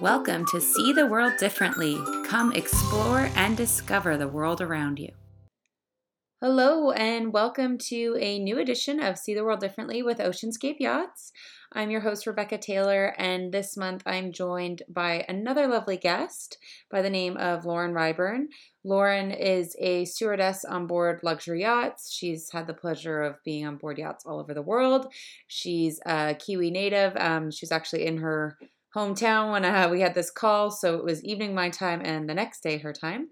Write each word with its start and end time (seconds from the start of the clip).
Welcome 0.00 0.46
to 0.46 0.62
See 0.62 0.94
the 0.94 1.06
World 1.06 1.34
Differently. 1.38 1.98
Come 2.26 2.54
explore 2.54 3.28
and 3.36 3.54
discover 3.54 4.16
the 4.16 4.28
world 4.28 4.62
around 4.62 4.98
you. 4.98 5.10
Hello, 6.40 6.90
and 6.92 7.34
welcome 7.34 7.76
to 7.88 8.16
a 8.18 8.38
new 8.38 8.58
edition 8.58 8.98
of 8.98 9.18
See 9.18 9.34
the 9.34 9.44
World 9.44 9.60
Differently 9.60 10.02
with 10.02 10.16
Oceanscape 10.16 10.80
Yachts. 10.80 11.32
I'm 11.74 11.90
your 11.90 12.00
host, 12.00 12.26
Rebecca 12.26 12.56
Taylor, 12.56 13.14
and 13.18 13.52
this 13.52 13.76
month 13.76 14.02
I'm 14.06 14.32
joined 14.32 14.80
by 14.88 15.26
another 15.28 15.68
lovely 15.68 15.98
guest 15.98 16.56
by 16.90 17.02
the 17.02 17.10
name 17.10 17.36
of 17.36 17.66
Lauren 17.66 17.92
Ryburn. 17.92 18.46
Lauren 18.82 19.30
is 19.30 19.76
a 19.78 20.06
stewardess 20.06 20.64
on 20.64 20.86
board 20.86 21.20
luxury 21.22 21.60
yachts. 21.60 22.10
She's 22.10 22.50
had 22.50 22.66
the 22.66 22.72
pleasure 22.72 23.20
of 23.20 23.36
being 23.44 23.66
on 23.66 23.76
board 23.76 23.98
yachts 23.98 24.24
all 24.24 24.40
over 24.40 24.54
the 24.54 24.62
world. 24.62 25.12
She's 25.46 26.00
a 26.06 26.34
Kiwi 26.36 26.70
native. 26.70 27.14
Um, 27.18 27.50
she's 27.50 27.70
actually 27.70 28.06
in 28.06 28.16
her 28.16 28.56
hometown 28.94 29.52
when 29.52 29.64
uh, 29.64 29.88
we 29.90 30.00
had 30.00 30.14
this 30.14 30.30
call. 30.30 30.70
So 30.70 30.96
it 30.96 31.04
was 31.04 31.24
evening 31.24 31.54
my 31.54 31.70
time 31.70 32.00
and 32.04 32.28
the 32.28 32.34
next 32.34 32.62
day 32.62 32.78
her 32.78 32.92
time. 32.92 33.28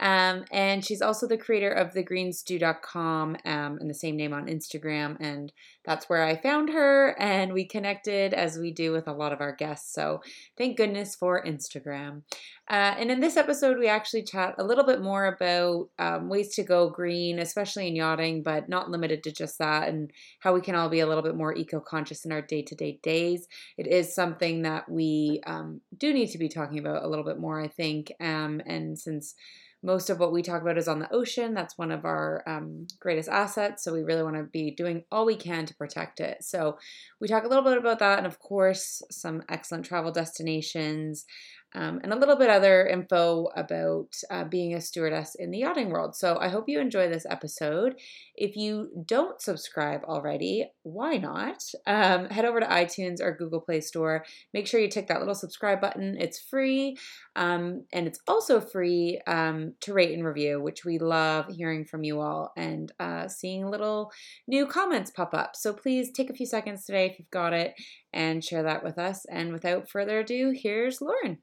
Um, 0.00 0.44
and 0.50 0.84
she's 0.84 1.02
also 1.02 1.26
the 1.28 1.36
creator 1.36 1.70
of 1.70 1.92
thegreenstew.com 1.92 3.36
um, 3.44 3.78
and 3.80 3.88
the 3.88 3.94
same 3.94 4.16
name 4.16 4.32
on 4.32 4.46
Instagram. 4.46 5.16
And 5.20 5.52
that's 5.84 6.08
where 6.08 6.22
I 6.22 6.36
found 6.36 6.70
her 6.70 7.16
and 7.18 7.52
we 7.52 7.64
connected 7.64 8.34
as 8.34 8.58
we 8.58 8.72
do 8.72 8.92
with 8.92 9.08
a 9.08 9.12
lot 9.12 9.32
of 9.32 9.40
our 9.40 9.54
guests. 9.54 9.92
So 9.92 10.20
thank 10.56 10.76
goodness 10.76 11.14
for 11.14 11.44
Instagram. 11.44 12.22
Uh, 12.68 12.94
and 12.98 13.10
in 13.10 13.20
this 13.20 13.36
episode, 13.36 13.78
we 13.78 13.88
actually 13.88 14.22
chat 14.22 14.54
a 14.58 14.64
little 14.64 14.84
bit 14.84 15.02
more 15.02 15.26
about 15.26 15.88
um, 15.98 16.28
ways 16.28 16.54
to 16.54 16.62
go 16.62 16.88
green, 16.88 17.38
especially 17.38 17.88
in 17.88 17.96
yachting, 17.96 18.42
but 18.42 18.68
not 18.68 18.88
limited 18.88 19.22
to 19.24 19.32
just 19.32 19.58
that, 19.58 19.88
and 19.88 20.10
how 20.40 20.54
we 20.54 20.60
can 20.60 20.74
all 20.74 20.88
be 20.88 21.00
a 21.00 21.06
little 21.06 21.22
bit 21.22 21.34
more 21.34 21.54
eco 21.54 21.80
conscious 21.80 22.24
in 22.24 22.32
our 22.32 22.40
day 22.40 22.62
to 22.62 22.74
day 22.74 22.98
days. 23.02 23.48
It 23.76 23.88
is 23.88 24.14
something 24.14 24.62
that 24.62 24.88
we 24.88 25.42
um, 25.44 25.80
do 25.98 26.12
need 26.14 26.28
to 26.28 26.38
be 26.38 26.48
talking 26.48 26.78
about 26.78 27.02
a 27.02 27.08
little 27.08 27.24
bit 27.24 27.38
more, 27.38 27.60
I 27.60 27.68
think. 27.68 28.12
Um, 28.20 28.62
and 28.64 28.98
since 28.98 29.34
most 29.82 30.10
of 30.10 30.20
what 30.20 30.32
we 30.32 30.42
talk 30.42 30.62
about 30.62 30.78
is 30.78 30.88
on 30.88 31.00
the 31.00 31.12
ocean. 31.12 31.54
That's 31.54 31.76
one 31.76 31.90
of 31.90 32.04
our 32.04 32.42
um, 32.46 32.86
greatest 33.00 33.28
assets. 33.28 33.82
So 33.82 33.92
we 33.92 34.02
really 34.02 34.22
want 34.22 34.36
to 34.36 34.44
be 34.44 34.70
doing 34.70 35.04
all 35.10 35.26
we 35.26 35.36
can 35.36 35.66
to 35.66 35.74
protect 35.74 36.20
it. 36.20 36.44
So 36.44 36.78
we 37.20 37.28
talk 37.28 37.44
a 37.44 37.48
little 37.48 37.64
bit 37.64 37.78
about 37.78 37.98
that, 37.98 38.18
and 38.18 38.26
of 38.26 38.38
course, 38.38 39.02
some 39.10 39.42
excellent 39.48 39.84
travel 39.84 40.12
destinations 40.12 41.26
um, 41.74 42.00
and 42.02 42.12
a 42.12 42.16
little 42.16 42.36
bit 42.36 42.50
other 42.50 42.86
info 42.86 43.48
about 43.56 44.14
uh, 44.30 44.44
being 44.44 44.74
a 44.74 44.80
stewardess 44.80 45.34
in 45.34 45.50
the 45.50 45.58
yachting 45.58 45.90
world. 45.90 46.14
So 46.14 46.38
I 46.40 46.48
hope 46.48 46.68
you 46.68 46.80
enjoy 46.80 47.08
this 47.08 47.26
episode. 47.28 47.94
If 48.34 48.56
you 48.56 49.04
don't 49.06 49.40
subscribe 49.40 50.04
already, 50.04 50.70
why 50.82 51.16
not? 51.16 51.62
Um, 51.86 52.26
head 52.26 52.44
over 52.44 52.60
to 52.60 52.66
iTunes 52.66 53.20
or 53.20 53.36
Google 53.36 53.60
Play 53.60 53.80
Store. 53.80 54.24
Make 54.52 54.66
sure 54.66 54.80
you 54.80 54.88
tick 54.88 55.06
that 55.08 55.20
little 55.20 55.34
subscribe 55.34 55.80
button. 55.80 56.16
It's 56.18 56.38
free, 56.38 56.96
um, 57.36 57.84
and 57.92 58.06
it's 58.06 58.20
also 58.26 58.60
free 58.60 59.20
um, 59.26 59.74
to 59.80 59.92
rate 59.92 60.12
and 60.12 60.24
review, 60.26 60.60
which 60.60 60.84
we 60.84 60.98
love 60.98 61.46
hearing 61.48 61.84
from 61.84 62.04
you 62.04 62.20
all 62.20 62.52
and 62.56 62.92
uh, 63.00 63.28
seeing 63.28 63.66
little 63.66 64.12
new 64.46 64.66
comments 64.66 65.10
pop 65.10 65.34
up. 65.34 65.56
So 65.56 65.72
please 65.72 66.10
take 66.10 66.30
a 66.30 66.34
few 66.34 66.46
seconds 66.46 66.84
today 66.84 67.06
if 67.06 67.18
you've 67.18 67.30
got 67.30 67.52
it 67.52 67.74
and 68.12 68.44
share 68.44 68.62
that 68.64 68.84
with 68.84 68.98
us. 68.98 69.24
And 69.26 69.52
without 69.52 69.88
further 69.88 70.20
ado, 70.20 70.52
here's 70.54 71.00
Lauren. 71.00 71.38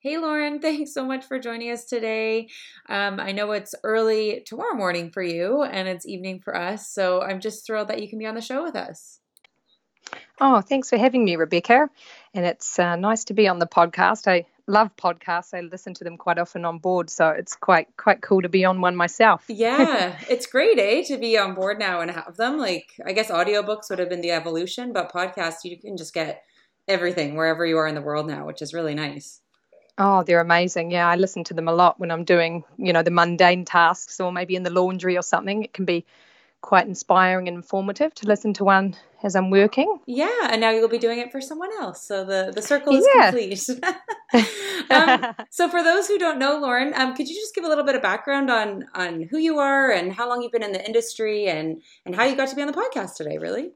Hey, 0.00 0.16
Lauren, 0.16 0.60
thanks 0.60 0.94
so 0.94 1.04
much 1.04 1.24
for 1.24 1.40
joining 1.40 1.72
us 1.72 1.84
today. 1.84 2.48
Um, 2.88 3.18
I 3.18 3.32
know 3.32 3.50
it's 3.50 3.74
early 3.82 4.44
tomorrow 4.46 4.74
morning 4.74 5.10
for 5.10 5.22
you 5.22 5.62
and 5.62 5.88
it's 5.88 6.06
evening 6.06 6.40
for 6.40 6.56
us, 6.56 6.88
so 6.88 7.20
I'm 7.20 7.40
just 7.40 7.66
thrilled 7.66 7.88
that 7.88 8.00
you 8.00 8.08
can 8.08 8.20
be 8.20 8.26
on 8.26 8.36
the 8.36 8.40
show 8.40 8.62
with 8.62 8.76
us. 8.76 9.18
Oh, 10.40 10.60
thanks 10.60 10.88
for 10.88 10.96
having 10.96 11.24
me, 11.24 11.34
Rebecca. 11.34 11.90
And 12.32 12.46
it's 12.46 12.78
uh, 12.78 12.94
nice 12.94 13.24
to 13.24 13.34
be 13.34 13.48
on 13.48 13.58
the 13.58 13.66
podcast. 13.66 14.28
I 14.28 14.46
love 14.68 14.94
podcasts. 14.96 15.52
I 15.52 15.62
listen 15.62 15.94
to 15.94 16.04
them 16.04 16.16
quite 16.16 16.38
often 16.38 16.64
on 16.64 16.78
board, 16.78 17.10
so 17.10 17.30
it's 17.30 17.56
quite 17.56 17.88
quite 17.96 18.22
cool 18.22 18.42
to 18.42 18.48
be 18.48 18.64
on 18.64 18.80
one 18.80 18.94
myself. 18.94 19.46
yeah, 19.48 20.16
it's 20.30 20.46
great, 20.46 20.78
eh, 20.78 21.02
to 21.08 21.18
be 21.18 21.36
on 21.36 21.54
board 21.54 21.80
now 21.80 22.00
and 22.00 22.10
have 22.12 22.36
them. 22.36 22.56
Like, 22.56 22.92
I 23.04 23.12
guess 23.12 23.32
audiobooks 23.32 23.90
would 23.90 23.98
have 23.98 24.08
been 24.08 24.20
the 24.20 24.30
evolution, 24.30 24.92
but 24.92 25.12
podcasts 25.12 25.64
you 25.64 25.76
can 25.76 25.96
just 25.96 26.14
get 26.14 26.44
everything 26.86 27.34
wherever 27.34 27.66
you 27.66 27.76
are 27.78 27.88
in 27.88 27.96
the 27.96 28.00
world 28.00 28.28
now, 28.28 28.46
which 28.46 28.62
is 28.62 28.72
really 28.72 28.94
nice. 28.94 29.40
Oh, 29.98 30.22
they're 30.22 30.40
amazing. 30.40 30.92
Yeah, 30.92 31.08
I 31.08 31.16
listen 31.16 31.42
to 31.44 31.54
them 31.54 31.66
a 31.66 31.72
lot 31.72 31.98
when 31.98 32.12
I'm 32.12 32.24
doing, 32.24 32.62
you 32.76 32.92
know, 32.92 33.02
the 33.02 33.10
mundane 33.10 33.64
tasks 33.64 34.20
or 34.20 34.32
maybe 34.32 34.54
in 34.54 34.62
the 34.62 34.70
laundry 34.70 35.16
or 35.16 35.22
something. 35.22 35.64
It 35.64 35.72
can 35.72 35.84
be 35.84 36.06
quite 36.60 36.86
inspiring 36.86 37.48
and 37.48 37.56
informative 37.56 38.14
to 38.14 38.26
listen 38.26 38.52
to 38.52 38.64
one 38.64 38.94
as 39.22 39.34
I'm 39.34 39.50
working. 39.50 39.98
Yeah, 40.06 40.48
and 40.50 40.60
now 40.60 40.70
you'll 40.70 40.88
be 40.88 40.98
doing 40.98 41.18
it 41.18 41.32
for 41.32 41.40
someone 41.40 41.70
else. 41.80 42.02
So 42.02 42.24
the, 42.24 42.52
the 42.54 42.62
circle 42.62 42.94
is 42.94 43.06
yeah. 43.14 43.30
complete. 43.30 43.68
um, 44.90 45.34
so 45.50 45.68
for 45.68 45.82
those 45.82 46.06
who 46.06 46.18
don't 46.18 46.38
know, 46.38 46.58
Lauren, 46.60 46.92
um, 46.94 47.14
could 47.14 47.28
you 47.28 47.34
just 47.34 47.54
give 47.54 47.64
a 47.64 47.68
little 47.68 47.84
bit 47.84 47.96
of 47.96 48.02
background 48.02 48.50
on 48.50 48.86
on 48.94 49.22
who 49.22 49.38
you 49.38 49.58
are 49.58 49.90
and 49.90 50.12
how 50.12 50.28
long 50.28 50.42
you've 50.42 50.52
been 50.52 50.62
in 50.62 50.72
the 50.72 50.84
industry 50.84 51.46
and 51.46 51.82
and 52.04 52.14
how 52.14 52.24
you 52.24 52.36
got 52.36 52.48
to 52.48 52.56
be 52.56 52.62
on 52.62 52.68
the 52.68 52.74
podcast 52.74 53.16
today, 53.16 53.38
really? 53.38 53.72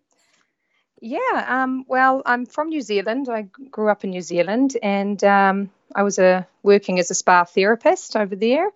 Yeah, 1.04 1.18
um, 1.48 1.84
well, 1.88 2.22
I'm 2.24 2.46
from 2.46 2.68
New 2.68 2.80
Zealand. 2.80 3.28
I 3.28 3.48
grew 3.72 3.88
up 3.88 4.04
in 4.04 4.10
New 4.10 4.20
Zealand, 4.20 4.76
and 4.84 5.22
um, 5.24 5.70
I 5.92 6.04
was 6.04 6.20
working 6.62 7.00
as 7.00 7.10
a 7.10 7.14
spa 7.14 7.42
therapist 7.42 8.14
over 8.14 8.36
there. 8.36 8.70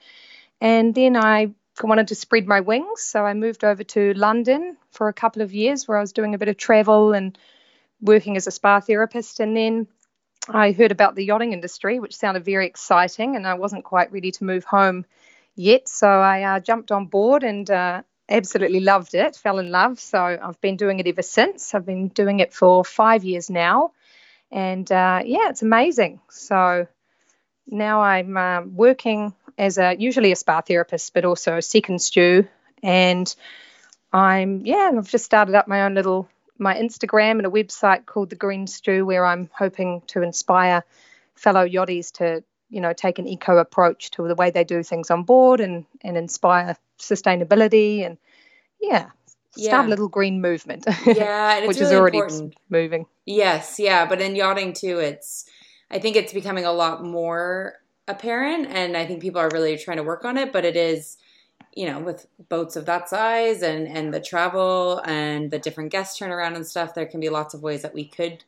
And 0.60 0.92
then 0.92 1.16
I 1.16 1.52
wanted 1.80 2.08
to 2.08 2.16
spread 2.16 2.48
my 2.48 2.62
wings, 2.62 3.02
so 3.02 3.24
I 3.24 3.32
moved 3.34 3.62
over 3.62 3.84
to 3.84 4.12
London 4.14 4.76
for 4.90 5.06
a 5.06 5.12
couple 5.12 5.40
of 5.42 5.54
years, 5.54 5.86
where 5.86 5.98
I 5.98 6.00
was 6.00 6.12
doing 6.12 6.34
a 6.34 6.38
bit 6.38 6.48
of 6.48 6.56
travel 6.56 7.12
and 7.12 7.38
working 8.00 8.36
as 8.36 8.48
a 8.48 8.50
spa 8.50 8.80
therapist. 8.80 9.38
And 9.38 9.56
then 9.56 9.86
I 10.48 10.72
heard 10.72 10.90
about 10.90 11.14
the 11.14 11.24
yachting 11.24 11.52
industry, 11.52 12.00
which 12.00 12.16
sounded 12.16 12.44
very 12.44 12.66
exciting, 12.66 13.36
and 13.36 13.46
I 13.46 13.54
wasn't 13.54 13.84
quite 13.84 14.10
ready 14.10 14.32
to 14.32 14.44
move 14.44 14.64
home 14.64 15.06
yet. 15.54 15.88
So 15.88 16.08
I 16.08 16.42
uh, 16.42 16.58
jumped 16.58 16.90
on 16.90 17.06
board 17.06 17.44
and 17.44 17.70
uh, 17.70 18.02
absolutely 18.28 18.80
loved 18.80 19.14
it, 19.14 19.36
fell 19.36 19.58
in 19.58 19.70
love. 19.70 19.98
So 20.00 20.18
I've 20.18 20.60
been 20.60 20.76
doing 20.76 20.98
it 21.00 21.06
ever 21.06 21.22
since. 21.22 21.74
I've 21.74 21.86
been 21.86 22.08
doing 22.08 22.40
it 22.40 22.52
for 22.52 22.84
five 22.84 23.24
years 23.24 23.50
now. 23.50 23.92
And 24.50 24.90
uh, 24.90 25.22
yeah, 25.24 25.48
it's 25.50 25.62
amazing. 25.62 26.20
So 26.30 26.86
now 27.66 28.02
I'm 28.02 28.36
uh, 28.36 28.62
working 28.62 29.34
as 29.58 29.78
a 29.78 29.96
usually 29.98 30.32
a 30.32 30.36
spa 30.36 30.60
therapist, 30.60 31.14
but 31.14 31.24
also 31.24 31.56
a 31.56 31.62
second 31.62 32.00
stew. 32.00 32.48
And 32.82 33.34
I'm, 34.12 34.64
yeah, 34.64 34.92
I've 34.96 35.10
just 35.10 35.24
started 35.24 35.54
up 35.54 35.68
my 35.68 35.82
own 35.82 35.94
little 35.94 36.28
my 36.58 36.74
Instagram 36.74 37.32
and 37.32 37.46
a 37.46 37.50
website 37.50 38.06
called 38.06 38.30
The 38.30 38.36
Green 38.36 38.66
Stew, 38.66 39.04
where 39.04 39.26
I'm 39.26 39.50
hoping 39.52 40.02
to 40.08 40.22
inspire 40.22 40.84
fellow 41.34 41.66
yachties 41.66 42.12
to 42.12 42.42
you 42.70 42.80
know 42.80 42.92
take 42.92 43.18
an 43.18 43.26
eco 43.26 43.58
approach 43.58 44.10
to 44.10 44.26
the 44.26 44.34
way 44.34 44.50
they 44.50 44.64
do 44.64 44.82
things 44.82 45.10
on 45.10 45.22
board 45.22 45.60
and 45.60 45.84
and 46.02 46.16
inspire 46.16 46.76
sustainability 46.98 48.04
and 48.04 48.18
yeah 48.80 49.10
start 49.56 49.84
yeah. 49.84 49.86
a 49.86 49.88
little 49.88 50.08
green 50.08 50.40
movement 50.40 50.84
yeah 51.06 51.60
which 51.66 51.78
really 51.78 51.90
is 51.90 51.92
already 51.92 52.18
important. 52.18 52.54
moving 52.68 53.06
yes 53.24 53.78
yeah 53.78 54.06
but 54.06 54.20
in 54.20 54.34
yachting 54.34 54.72
too 54.72 54.98
it's 54.98 55.48
i 55.90 55.98
think 55.98 56.16
it's 56.16 56.32
becoming 56.32 56.64
a 56.64 56.72
lot 56.72 57.04
more 57.04 57.74
apparent 58.08 58.66
and 58.70 58.96
i 58.96 59.06
think 59.06 59.20
people 59.20 59.40
are 59.40 59.50
really 59.52 59.76
trying 59.76 59.96
to 59.96 60.02
work 60.02 60.24
on 60.24 60.36
it 60.36 60.52
but 60.52 60.64
it 60.64 60.76
is 60.76 61.16
you 61.74 61.86
know 61.86 62.00
with 62.00 62.26
boats 62.48 62.76
of 62.76 62.86
that 62.86 63.08
size 63.08 63.62
and 63.62 63.86
and 63.86 64.12
the 64.12 64.20
travel 64.20 65.00
and 65.04 65.50
the 65.50 65.58
different 65.58 65.90
guest 65.90 66.20
turnaround 66.20 66.56
and 66.56 66.66
stuff 66.66 66.94
there 66.94 67.06
can 67.06 67.20
be 67.20 67.28
lots 67.28 67.54
of 67.54 67.62
ways 67.62 67.82
that 67.82 67.94
we 67.94 68.04
could 68.04 68.44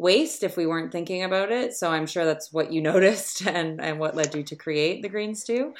waste 0.00 0.42
if 0.42 0.56
we 0.56 0.66
weren't 0.66 0.92
thinking 0.92 1.22
about 1.22 1.52
it. 1.52 1.74
So 1.74 1.90
I'm 1.90 2.06
sure 2.06 2.24
that's 2.24 2.52
what 2.52 2.72
you 2.72 2.80
noticed 2.92 3.46
and, 3.46 3.80
and 3.80 3.98
what 3.98 4.16
led 4.16 4.34
you 4.34 4.42
to 4.44 4.56
create 4.56 5.02
the 5.02 5.08
green 5.08 5.34
stew. 5.34 5.74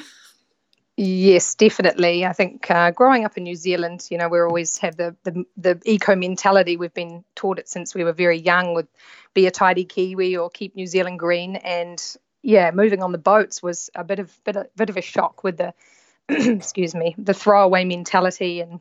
Yes, 0.97 1.55
definitely. 1.55 2.27
I 2.27 2.35
think 2.35 2.71
uh, 2.71 2.91
growing 2.91 3.25
up 3.25 3.39
in 3.39 3.45
New 3.45 3.55
Zealand, 3.55 4.07
you 4.11 4.19
know, 4.19 4.29
we 4.29 4.39
always 4.39 4.77
have 4.79 4.97
the, 4.97 5.17
the, 5.25 5.45
the 5.57 5.81
eco 5.87 6.15
mentality. 6.15 6.77
We've 6.77 6.93
been 6.93 7.25
taught 7.35 7.59
it 7.59 7.71
since 7.71 7.95
we 7.95 8.05
were 8.05 8.13
very 8.13 8.39
young. 8.39 8.75
With 8.75 8.87
be 9.33 9.47
a 9.47 9.51
tidy 9.51 9.85
Kiwi 9.85 10.37
or 10.37 10.51
keep 10.51 10.75
New 10.75 10.87
Zealand 10.87 11.19
green. 11.19 11.57
And 11.57 12.03
yeah, 12.43 12.71
moving 12.73 13.03
on 13.03 13.13
the 13.13 13.19
boats 13.19 13.63
was 13.63 13.91
a 13.95 14.05
bit 14.05 14.19
of 14.19 14.45
bit 14.45 14.57
of, 14.57 14.67
bit 14.77 14.91
of 14.91 14.97
a 14.97 15.03
shock 15.03 15.45
with 15.45 15.57
the 15.57 15.73
excuse 16.29 16.95
me 16.95 17.15
the 17.19 17.35
throwaway 17.35 17.85
mentality 17.85 18.61
and 18.61 18.81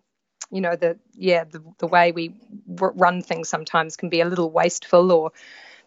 you 0.51 0.61
know 0.61 0.75
the 0.75 0.97
yeah 1.13 1.43
the, 1.43 1.63
the 1.77 1.87
way 1.87 2.11
we 2.11 2.33
run 2.67 3.21
things 3.21 3.49
sometimes 3.49 3.95
can 3.95 4.09
be 4.09 4.21
a 4.21 4.25
little 4.25 4.49
wasteful 4.49 5.11
or 5.11 5.31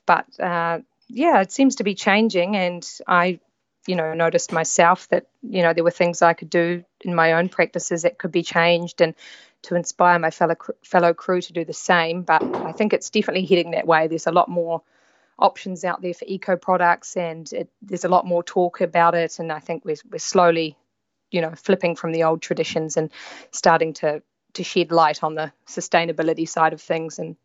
but 0.07 0.27
uh, 0.41 0.79
yeah 1.09 1.41
it 1.41 1.53
seems 1.53 1.77
to 1.77 1.85
be 1.85 1.95
changing 1.95 2.57
and 2.57 2.89
i 3.07 3.39
you 3.87 3.97
know 3.97 4.15
noticed 4.15 4.53
myself 4.53 5.09
that 5.09 5.27
you 5.43 5.63
know 5.63 5.73
there 5.73 5.85
were 5.85 5.91
things 5.91 6.23
i 6.23 6.33
could 6.33 6.51
do 6.51 6.85
in 7.01 7.15
my 7.15 7.33
own 7.33 7.49
practices 7.49 8.03
that 8.03 8.19
could 8.19 8.33
be 8.33 8.43
changed 8.43 9.01
and 9.01 9.15
to 9.63 9.75
inspire 9.77 10.19
my 10.19 10.31
fellow 10.31 10.57
fellow 10.85 11.15
crew 11.15 11.41
to 11.41 11.53
do 11.53 11.65
the 11.65 11.73
same 11.73 12.23
but 12.23 12.43
i 12.57 12.73
think 12.73 12.93
it's 12.93 13.11
definitely 13.11 13.45
heading 13.45 13.73
that 13.73 13.87
way. 13.87 14.07
There's 14.07 14.27
a 14.27 14.33
lot 14.33 14.49
more 14.49 14.83
options 15.39 15.85
out 15.85 16.03
there 16.03 16.15
for 16.15 16.25
eco 16.29 16.57
products 16.57 17.17
and 17.17 17.53
it, 17.53 17.69
there's 17.81 18.05
a 18.05 18.09
lot 18.09 18.27
more 18.27 18.45
talk 18.45 18.81
about 18.81 19.15
it 19.15 19.39
and 19.39 19.51
i 19.51 19.59
think 19.59 19.85
we're, 19.85 19.97
we're 20.11 20.19
slowly 20.19 20.77
you 21.31 21.41
know 21.41 21.53
flipping 21.57 21.97
from 21.97 22.13
the 22.13 22.23
old 22.23 22.43
traditions 22.43 22.97
and 22.97 23.11
starting 23.51 23.93
to 23.95 24.23
to 24.55 24.65
shed 24.65 24.93
light 24.93 25.23
on 25.23 25.35
the 25.35 25.53
sustainability 25.67 26.49
side 26.49 26.73
of 26.73 26.81
things 26.81 27.19
and 27.19 27.37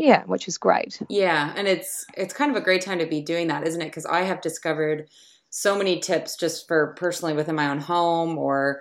yeah, 0.00 0.24
which 0.24 0.48
is 0.48 0.56
great. 0.56 0.98
Yeah, 1.10 1.52
and 1.54 1.68
it's 1.68 2.06
it's 2.16 2.32
kind 2.32 2.50
of 2.50 2.56
a 2.56 2.64
great 2.64 2.80
time 2.80 3.00
to 3.00 3.06
be 3.06 3.20
doing 3.20 3.48
that, 3.48 3.66
isn't 3.66 3.82
it? 3.82 3.86
Because 3.86 4.06
I 4.06 4.22
have 4.22 4.40
discovered 4.40 5.10
so 5.50 5.76
many 5.76 6.00
tips 6.00 6.36
just 6.36 6.66
for 6.66 6.94
personally 6.96 7.34
within 7.34 7.54
my 7.54 7.68
own 7.68 7.80
home 7.80 8.38
or 8.38 8.80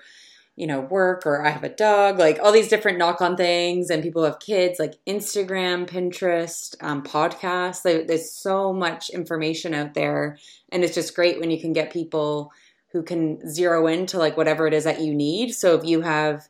you 0.56 0.66
know 0.66 0.80
work 0.80 1.26
or 1.26 1.46
I 1.46 1.50
have 1.50 1.66
a 1.66 1.76
dog, 1.76 2.20
like 2.20 2.40
all 2.42 2.54
these 2.54 2.70
different 2.70 3.00
knock 3.00 3.20
on 3.20 3.36
things, 3.36 3.90
and 3.90 4.02
people 4.02 4.24
have 4.24 4.40
kids, 4.40 4.80
like 4.80 4.94
Instagram, 5.06 5.90
Pinterest, 5.90 6.74
um, 6.82 7.04
podcasts. 7.04 7.82
There's 7.84 8.32
so 8.32 8.72
much 8.72 9.10
information 9.10 9.74
out 9.74 9.96
there, 9.96 10.38
and 10.72 10.86
it's 10.86 10.96
just 10.96 11.16
great 11.16 11.38
when 11.42 11.52
you 11.52 11.60
can 11.60 11.74
get 11.74 11.92
people 11.92 12.54
who 12.94 13.04
can 13.04 13.46
zero 13.50 13.88
into 13.88 14.18
like 14.18 14.38
whatever 14.38 14.68
it 14.68 14.74
is 14.74 14.86
that 14.86 15.02
you 15.02 15.14
need. 15.14 15.54
So 15.54 15.76
if 15.76 15.84
you 15.84 16.00
have 16.00 16.48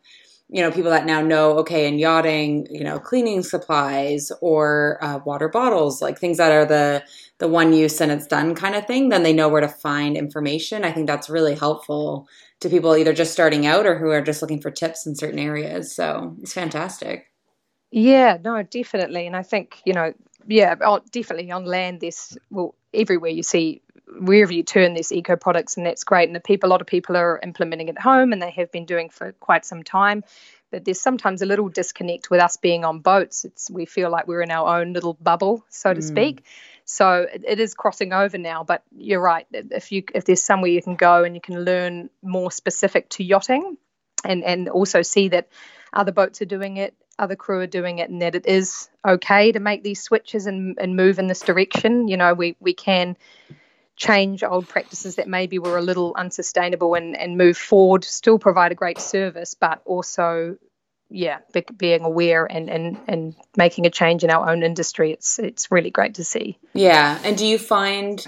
you 0.50 0.62
know 0.62 0.72
people 0.72 0.92
that 0.92 1.06
now 1.06 1.22
know 1.22 1.60
okay 1.60 1.88
in 1.88 2.00
yachting 2.00 2.68
you 2.69 2.84
know 2.84 3.00
cleaning 3.00 3.44
supplies 3.44 4.31
or 4.42 4.98
uh, 5.01 5.19
water 5.25 5.48
bottles 5.48 6.01
like 6.01 6.19
things 6.19 6.38
that 6.38 6.51
are 6.51 6.66
the 6.66 7.04
the 7.40 7.48
one 7.48 7.74
use 7.74 8.01
and 8.01 8.12
it's 8.12 8.28
done 8.28 8.56
kind 8.56 8.75
of 8.75 8.86
thing 8.86 9.10
then 9.10 9.24
they 9.24 9.34
know 9.34 9.50
where 9.50 9.62
to 9.62 9.68
find 9.68 10.18
information. 10.18 10.84
I 10.84 10.92
think 10.92 11.07
that's 11.07 11.30
really 11.30 11.56
helpful 11.56 12.28
to 12.60 12.69
people 12.69 12.96
either 12.98 13.13
just 13.13 13.31
starting 13.31 13.66
out 13.66 13.86
or 13.86 13.98
who 13.98 14.10
are 14.10 14.22
just 14.22 14.42
looking 14.42 14.62
for 14.62 14.72
tips 14.72 15.06
in 15.07 15.16
certain 15.16 15.40
areas. 15.40 15.96
So 15.96 16.36
it's 16.42 16.54
fantastic. 16.54 17.28
Yeah 17.92 18.38
no 18.44 18.62
definitely. 18.63 19.28
And 19.28 19.36
i 19.36 19.44
think 19.44 19.81
you 19.86 19.94
know 19.94 20.13
yeah 20.48 20.75
definitely 21.12 21.52
on 21.52 21.66
land 21.66 22.02
this 22.02 22.38
well 22.50 22.75
everywhere 22.94 23.31
you 23.31 23.44
see 23.44 23.81
wherever 24.18 24.54
you 24.54 24.64
turn 24.64 24.94
these 24.94 25.12
eco 25.12 25.36
products 25.36 25.78
and 25.78 25.86
that's 25.86 26.04
great. 26.04 26.28
And 26.28 26.36
the 26.36 26.40
people 26.40 26.70
a 26.70 26.72
lot 26.72 26.82
of 26.82 26.88
people 26.88 27.16
are 27.16 27.40
implementing 27.42 27.90
it 27.90 27.98
at 27.98 28.02
home 28.02 28.34
and 28.34 28.42
they 28.42 28.52
have 28.52 28.72
been 28.72 28.86
doing 28.86 29.10
for 29.10 29.32
quite 29.34 29.66
some 29.66 29.84
time. 29.84 30.24
But 30.72 30.86
there's 30.86 31.02
sometimes 31.02 31.42
a 31.42 31.46
little 31.46 31.70
disconnect 31.70 32.30
with 32.30 32.42
us 32.42 32.58
being 32.58 32.86
on 32.86 33.00
boats. 33.00 33.46
It's 33.46 33.70
we 33.70 33.86
feel 33.86 34.10
like 34.10 34.28
we're 34.28 34.42
in 34.42 34.52
our 34.52 34.80
own 34.80 34.94
little 34.94 35.16
bubble 35.16 35.66
so 35.70 35.94
to 35.94 36.00
mm. 36.00 36.04
speak. 36.04 36.44
So 36.86 37.28
it, 37.32 37.44
it 37.48 37.60
is 37.60 37.74
crossing 37.74 38.14
over 38.14 38.38
now 38.38 38.64
but 38.64 38.84
you're 38.96 39.22
right. 39.22 39.46
If 39.52 39.92
you 39.92 40.04
if 40.14 40.26
there's 40.26 40.44
somewhere 40.44 40.72
you 40.72 40.82
can 40.82 40.96
go 40.96 41.24
and 41.24 41.36
you 41.36 41.42
can 41.42 41.64
learn 41.64 42.10
more 42.22 42.52
specific 42.52 43.10
to 43.10 43.24
yachting 43.24 43.78
and 44.24 44.44
and 44.44 44.70
also 44.70 45.02
see 45.02 45.30
that 45.30 45.50
other 45.94 46.12
boats 46.12 46.42
are 46.42 46.46
doing 46.46 46.78
it 46.78 46.94
other 47.20 47.36
crew 47.36 47.60
are 47.60 47.68
doing 47.68 48.00
it 48.00 48.10
and 48.10 48.22
that 48.22 48.34
it 48.34 48.46
is 48.46 48.90
okay 49.06 49.52
to 49.52 49.60
make 49.60 49.84
these 49.84 50.02
switches 50.02 50.48
and, 50.48 50.78
and 50.80 50.96
move 50.96 51.20
in 51.20 51.28
this 51.28 51.42
direction. 51.42 52.08
You 52.08 52.18
know 52.18 52.34
we 52.34 52.56
we 52.60 52.74
can 52.74 53.18
change 54.00 54.44
old 54.44 54.68
practices 54.68 55.18
that 55.18 55.28
maybe 55.28 55.60
were 55.60 55.78
a 55.78 55.81
little 55.81 56.13
unsustainable 56.16 56.96
and, 56.96 57.18
and 57.18 57.38
move 57.38 57.57
forward, 57.57 58.06
still 58.06 58.40
provide 58.40 58.72
a 58.72 58.75
great 58.75 58.98
service, 58.98 59.56
but 59.60 59.81
also, 59.84 60.56
yeah, 61.10 61.40
be, 61.54 61.66
being 61.78 62.06
aware 62.06 62.46
and, 62.46 62.69
and, 62.69 62.98
and 63.07 63.36
making 63.57 63.86
a 63.86 63.90
change 63.90 64.24
in 64.24 64.31
our 64.31 64.50
own 64.50 64.63
industry. 64.63 65.12
It's, 65.12 65.38
it's 65.38 65.69
really 65.69 65.92
great 65.92 66.16
to 66.16 66.24
see. 66.24 66.57
Yeah. 66.74 67.19
And 67.25 67.38
do 67.38 67.46
you 67.46 67.60
find, 67.60 68.25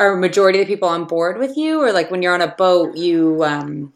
are 0.00 0.16
majority 0.16 0.60
of 0.60 0.66
the 0.66 0.74
people 0.74 0.88
on 0.88 1.04
board 1.04 1.38
with 1.38 1.56
you 1.56 1.80
or 1.80 1.92
like 1.92 2.10
when 2.10 2.20
you're 2.20 2.34
on 2.34 2.42
a 2.42 2.48
boat, 2.48 2.96
you, 2.96 3.44
um, 3.44 3.92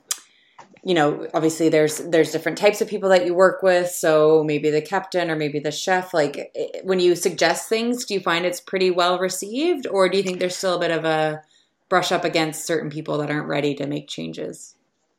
you 0.87 0.95
know 0.95 1.27
obviously 1.35 1.69
there's 1.69 1.99
there's 1.99 2.31
different 2.31 2.59
types 2.59 2.81
of 2.81 2.87
people 2.87 3.09
that 3.09 3.27
you 3.27 3.35
work 3.35 3.61
with. 3.61 3.91
So 3.91 4.45
maybe 4.45 4.71
the 4.71 4.81
captain 4.81 5.33
or 5.33 5.35
maybe 5.35 5.59
the 5.59 5.73
chef 5.73 6.15
like 6.15 6.57
when 6.85 7.01
you 7.01 7.17
suggest 7.17 7.69
things 7.69 8.05
do 8.05 8.15
you 8.15 8.21
find 8.21 8.47
it's 8.47 8.61
pretty 8.61 8.93
well 8.93 9.19
received? 9.19 9.89
Or 9.89 10.09
do 10.09 10.17
you 10.17 10.23
think 10.23 10.39
there's 10.39 10.55
still 10.55 10.77
a 10.77 10.79
bit 10.79 10.93
of 10.93 11.05
a 11.05 11.43
brush 11.89 12.13
up 12.13 12.25
against 12.25 12.67
certain 12.67 12.89
people 12.89 13.19
that 13.19 13.33
aren't 13.33 13.49
ready 13.49 13.75
to 13.75 13.87
make 13.89 14.07
changes? 14.07 14.77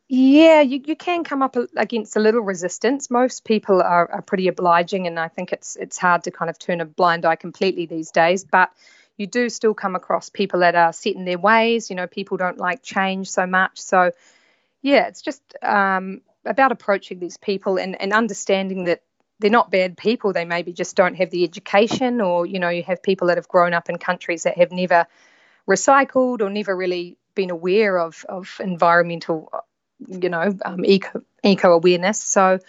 Yeah 0.07 0.61
you, 0.61 0.81
you 0.85 0.95
can 0.95 1.25
come 1.25 1.41
up 1.41 1.57
against 1.75 2.15
a 2.15 2.21
little 2.21 2.39
resistance. 2.39 3.11
Most 3.11 3.43
people 3.43 3.81
are, 3.81 4.09
are 4.09 4.21
pretty 4.21 4.47
obliging 4.47 5.05
and 5.05 5.19
i 5.19 5.27
think 5.27 5.51
it's 5.51 5.75
it's 5.75 5.97
hard 5.97 6.23
to 6.23 6.31
kind 6.31 6.49
of 6.49 6.57
turn 6.57 6.79
a 6.79 6.85
blind 6.85 7.25
eye 7.25 7.35
completely 7.35 7.87
these 7.87 8.11
days. 8.11 8.45
But 8.45 8.71
you 9.17 9.27
do 9.27 9.49
still 9.49 9.73
come 9.73 9.97
across 9.97 10.29
people 10.29 10.61
that 10.61 10.75
are 10.75 10.93
set 10.93 11.15
in 11.15 11.25
their 11.25 11.37
ways. 11.37 11.89
You 11.89 11.97
know 11.97 12.07
people 12.07 12.37
don't 12.37 12.57
like 12.57 12.83
change 12.83 13.29
so 13.29 13.45
much. 13.45 13.81
So 13.81 14.11
yeah, 14.81 15.07
it's 15.07 15.21
just 15.21 15.41
um, 15.61 16.21
about 16.45 16.71
approaching 16.71 17.19
these 17.19 17.37
people 17.37 17.77
and, 17.77 17.99
and 17.99 18.13
understanding 18.13 18.85
that 18.85 19.01
they're 19.39 19.51
not 19.51 19.71
bad 19.71 19.97
people. 19.97 20.33
They 20.33 20.45
maybe 20.45 20.73
just 20.73 20.95
don't 20.95 21.15
have 21.15 21.29
the 21.29 21.43
education, 21.43 22.21
or 22.21 22.45
you 22.45 22.59
know, 22.59 22.69
you 22.69 22.83
have 22.83 23.03
people 23.03 23.27
that 23.27 23.37
have 23.37 23.47
grown 23.47 23.73
up 23.73 23.89
in 23.89 23.97
countries 23.97 24.43
that 24.43 24.57
have 24.57 24.71
never 24.71 25.07
recycled 25.67 26.41
or 26.41 26.49
never 26.49 26.75
really 26.75 27.17
been 27.35 27.49
aware 27.51 27.97
of 27.99 28.25
of 28.27 28.59
environmental, 28.59 29.51
you 30.07 30.29
know, 30.29 30.57
um, 30.65 30.83
eco 30.85 31.21
eco 31.43 31.71
awareness. 31.71 32.21
So, 32.21 32.59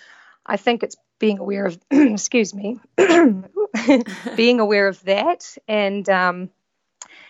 I 0.44 0.56
think 0.56 0.82
it's 0.82 0.96
being 1.19 1.38
aware 1.38 1.66
of, 1.66 1.78
excuse 1.90 2.54
me, 2.54 2.78
being 4.37 4.61
aware 4.61 4.88
of 4.88 5.02
that 5.04 5.56
and 5.66 6.08
um, 6.08 6.50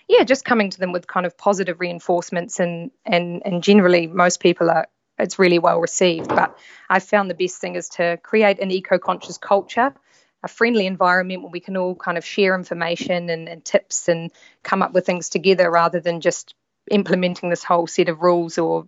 yeah, 0.08 0.24
just 0.24 0.44
coming 0.44 0.70
to 0.70 0.78
them 0.78 0.92
with 0.92 1.06
kind 1.06 1.26
of 1.26 1.36
positive 1.36 1.80
reinforcements 1.80 2.60
and 2.60 2.90
and 3.04 3.42
and 3.44 3.62
generally 3.62 4.06
most 4.06 4.40
people 4.40 4.70
are 4.70 4.88
it's 5.18 5.38
really 5.38 5.58
well 5.58 5.80
received. 5.80 6.28
But 6.28 6.56
I 6.88 7.00
found 7.00 7.30
the 7.30 7.34
best 7.34 7.60
thing 7.60 7.74
is 7.74 7.88
to 7.90 8.18
create 8.22 8.60
an 8.60 8.70
eco-conscious 8.70 9.38
culture, 9.38 9.92
a 10.42 10.48
friendly 10.48 10.86
environment 10.86 11.42
where 11.42 11.50
we 11.50 11.60
can 11.60 11.76
all 11.76 11.94
kind 11.94 12.16
of 12.16 12.24
share 12.24 12.54
information 12.54 13.28
and, 13.28 13.48
and 13.48 13.64
tips 13.64 14.08
and 14.08 14.30
come 14.62 14.82
up 14.82 14.92
with 14.92 15.04
things 15.04 15.28
together 15.28 15.70
rather 15.70 16.00
than 16.00 16.20
just 16.20 16.54
implementing 16.90 17.50
this 17.50 17.64
whole 17.64 17.86
set 17.86 18.08
of 18.08 18.22
rules 18.22 18.58
or 18.58 18.86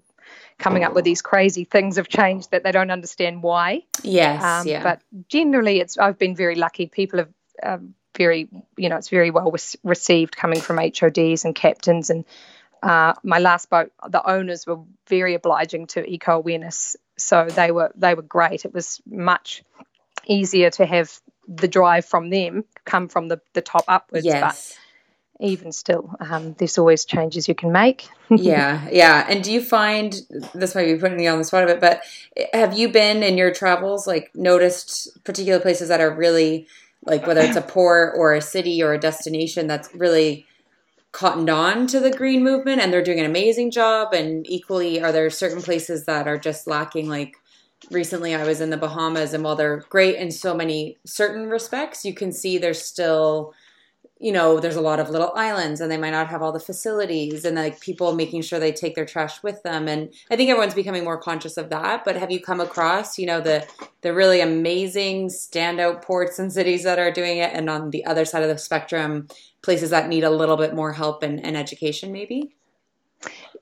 coming 0.59 0.85
up 0.85 0.95
with 0.95 1.05
these 1.05 1.23
crazy 1.23 1.65
things 1.65 1.99
of 1.99 2.09
change 2.09 2.49
that 2.49 2.63
they 2.63 2.71
don't 2.73 2.91
understand 2.91 3.43
why. 3.43 3.83
Yes, 4.03 4.43
um, 4.43 4.67
yeah. 4.67 4.83
But 4.83 5.03
generally, 5.29 5.81
it's 5.81 5.99
I've 5.99 6.19
been 6.19 6.37
very 6.37 6.55
lucky. 6.55 6.87
People 6.87 7.19
have 7.19 7.29
um, 7.63 7.95
very, 8.17 8.49
you 8.77 8.89
know, 8.89 8.97
it's 8.97 9.09
very 9.09 9.31
well 9.31 9.55
received 9.83 10.37
coming 10.37 10.61
from 10.61 10.79
HODs 10.79 11.45
and 11.45 11.55
captains. 11.55 12.11
And 12.11 12.25
uh, 12.83 13.15
my 13.23 13.39
last 13.39 13.71
boat, 13.71 13.93
the 14.09 14.27
owners 14.29 14.67
were 14.67 14.81
very 15.09 15.35
obliging 15.35 15.87
to 15.89 16.05
eco 16.09 16.37
awareness, 16.37 16.97
so 17.17 17.47
they 17.47 17.71
were 17.71 17.93
they 17.95 18.15
were 18.15 18.23
great. 18.23 18.65
It 18.65 18.73
was 18.73 19.01
much 19.07 19.62
easier 20.27 20.71
to 20.71 20.87
have 20.87 21.21
the 21.47 21.69
drive 21.69 22.05
from 22.05 22.31
them 22.31 22.65
come 22.85 23.09
from 23.09 23.29
the 23.29 23.41
the 23.53 23.61
top 23.61 23.85
upwards. 23.89 24.25
Yes. 24.25 24.41
But 24.41 24.79
even 25.43 25.73
still, 25.73 26.15
um, 26.21 26.55
there's 26.59 26.77
always 26.77 27.05
changes 27.07 27.49
you 27.49 27.55
can 27.55 27.73
make. 27.73 28.09
yeah, 28.31 28.87
yeah. 28.91 29.27
And 29.29 29.43
do 29.43 29.53
you 29.53 29.62
find 29.62 30.15
this 30.55 30.75
might 30.75 30.85
be 30.85 30.97
putting 30.97 31.21
you 31.21 31.31
on 31.31 31.39
the 31.39 31.45
spot 31.45 31.65
a 31.65 31.67
bit, 31.67 31.81
but 31.81 32.03
have 32.53 32.77
you 32.77 32.91
been 32.91 33.23
in 33.23 33.39
your 33.39 33.53
travels 33.53 34.07
like 34.07 34.31
noticed 34.35 35.23
particular 35.25 35.59
places 35.59 35.89
that 35.89 36.01
are 36.01 36.15
really 36.15 36.67
like 37.05 37.26
whether 37.26 37.41
it's 37.41 37.56
a 37.56 37.62
port 37.76 38.14
or 38.17 38.35
a 38.35 38.43
city 38.43 38.82
or 38.82 38.93
a 38.93 38.99
destination 38.99 39.66
that's 39.66 39.95
really 39.95 40.47
cottoned 41.12 41.50
on 41.50 41.87
to 41.88 41.99
the 41.99 42.11
green 42.11 42.45
movement 42.45 42.80
and 42.80 42.92
they're 42.92 43.02
doing 43.02 43.19
an 43.19 43.26
amazing 43.26 43.71
job. 43.71 44.12
And 44.12 44.49
equally 44.49 45.02
are 45.02 45.12
there 45.12 45.28
certain 45.30 45.62
places 45.62 46.04
that 46.07 46.28
are 46.28 46.38
just 46.38 46.66
lacking? 46.66 47.09
Like 47.09 47.37
recently 47.90 48.35
I 48.35 48.45
was 48.45 48.61
in 48.61 48.71
the 48.71 48.76
Bahamas 48.76 49.35
and 49.35 49.42
while 49.42 49.57
they're 49.57 49.85
great 49.88 50.16
in 50.16 50.30
so 50.30 50.54
many 50.54 50.99
certain 51.07 51.49
respects 51.49 52.04
you 52.04 52.14
can 52.14 52.30
see 52.33 52.59
there's 52.59 52.83
still 52.83 53.54
you 54.21 54.33
know, 54.33 54.61
there's 54.61 54.77
a 54.77 54.83
lot 54.83 55.00
of 55.00 55.09
little 55.09 55.33
islands 55.35 55.81
and 55.81 55.91
they 55.91 55.97
might 55.97 56.11
not 56.11 56.29
have 56.29 56.43
all 56.43 56.53
the 56.53 56.61
facilities 56.61 57.47
and 57.47 57.57
like 57.57 57.81
people 57.81 58.15
making 58.15 58.43
sure 58.43 58.59
they 58.59 58.71
take 58.71 58.95
their 58.95 59.07
trash 59.07 59.43
with 59.43 59.62
them. 59.62 59.89
And 59.89 60.12
I 60.31 60.37
think 60.37 60.50
everyone's 60.50 60.75
becoming 60.75 61.05
more 61.05 61.17
conscious 61.17 61.57
of 61.57 61.71
that. 61.71 62.05
But 62.05 62.17
have 62.17 62.31
you 62.31 62.39
come 62.39 62.61
across, 62.61 63.19
you 63.19 63.25
know, 63.25 63.41
the 63.41 63.67
the 64.03 64.12
really 64.12 64.43
amazing 64.43 65.29
standout 65.29 66.03
ports 66.03 66.39
and 66.39 66.53
cities 66.53 66.85
that 66.85 66.99
are 66.99 67.11
doing 67.11 67.39
it 67.39 67.50
and 67.55 67.71
on 67.71 67.91
the 67.91 68.05
other 68.05 68.27
side 68.27 68.43
of 68.43 68.50
the 68.50 68.59
spectrum, 68.59 69.27
places 69.62 69.89
that 69.89 70.09
need 70.09 70.23
a 70.23 70.31
little 70.31 70.59
bit 70.59 70.75
more 70.75 70.93
help 70.93 71.23
and, 71.23 71.43
and 71.43 71.57
education 71.57 72.12
maybe? 72.12 72.55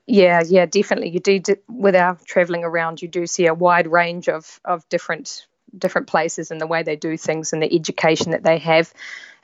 Yeah, 0.07 0.43
yeah, 0.45 0.65
definitely. 0.65 1.09
You 1.11 1.19
do 1.21 1.41
without 1.69 2.25
traveling 2.25 2.65
around, 2.65 3.01
you 3.01 3.07
do 3.07 3.25
see 3.27 3.45
a 3.47 3.53
wide 3.53 3.87
range 3.87 4.27
of 4.27 4.59
of 4.65 4.87
different 4.89 5.47
different 5.77 6.07
places 6.07 6.51
and 6.51 6.59
the 6.59 6.67
way 6.67 6.83
they 6.83 6.97
do 6.97 7.15
things 7.15 7.53
and 7.53 7.61
the 7.61 7.73
education 7.73 8.31
that 8.31 8.43
they 8.43 8.57
have. 8.57 8.93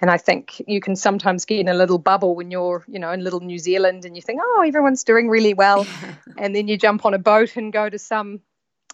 And 0.01 0.11
I 0.11 0.17
think 0.17 0.61
you 0.67 0.81
can 0.81 0.95
sometimes 0.95 1.45
get 1.45 1.59
in 1.59 1.69
a 1.69 1.73
little 1.73 1.97
bubble 1.97 2.35
when 2.35 2.51
you're, 2.51 2.83
you 2.87 2.99
know, 2.99 3.11
in 3.11 3.23
little 3.23 3.39
New 3.39 3.57
Zealand 3.57 4.05
and 4.05 4.15
you 4.15 4.21
think, 4.21 4.41
oh, 4.43 4.63
everyone's 4.65 5.03
doing 5.03 5.29
really 5.29 5.53
well. 5.53 5.87
and 6.37 6.55
then 6.55 6.67
you 6.67 6.77
jump 6.77 7.05
on 7.05 7.13
a 7.13 7.19
boat 7.19 7.55
and 7.55 7.71
go 7.71 7.89
to 7.89 7.97
some 7.97 8.41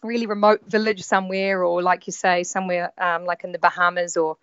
really 0.04 0.26
remote 0.26 0.62
village 0.68 1.04
somewhere, 1.04 1.64
or 1.64 1.82
like 1.82 2.08
you 2.08 2.14
say, 2.14 2.44
somewhere 2.44 2.92
um, 2.98 3.26
like 3.26 3.44
in 3.44 3.52
the 3.52 3.60
Bahamas 3.60 4.18
or 4.18 4.38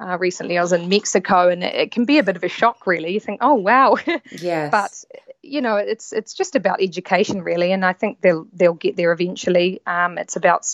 uh, 0.00 0.16
recently 0.18 0.56
I 0.56 0.62
was 0.62 0.72
in 0.72 0.88
Mexico, 0.88 1.48
and 1.48 1.62
it, 1.62 1.74
it, 1.74 1.90
can 1.92 2.06
be 2.06 2.18
a 2.18 2.22
bit 2.22 2.36
of 2.36 2.42
a 2.42 2.48
shock, 2.48 2.86
really. 2.86 3.12
You 3.12 3.20
think, 3.20 3.38
oh 3.42 3.54
wow, 3.54 3.96
yes. 4.32 4.70
but 4.70 5.04
you 5.42 5.60
know, 5.60 5.76
it's 5.76 6.12
it's 6.12 6.32
just 6.32 6.56
about 6.56 6.82
education, 6.82 7.42
really, 7.42 7.70
and 7.72 7.84
I 7.84 7.92
think 7.92 8.20
they'll 8.20 8.46
they'll 8.52 8.74
get 8.74 8.96
there 8.96 9.12
eventually. 9.12 9.80
Um, 9.86 10.16
it's 10.16 10.36
about 10.36 10.66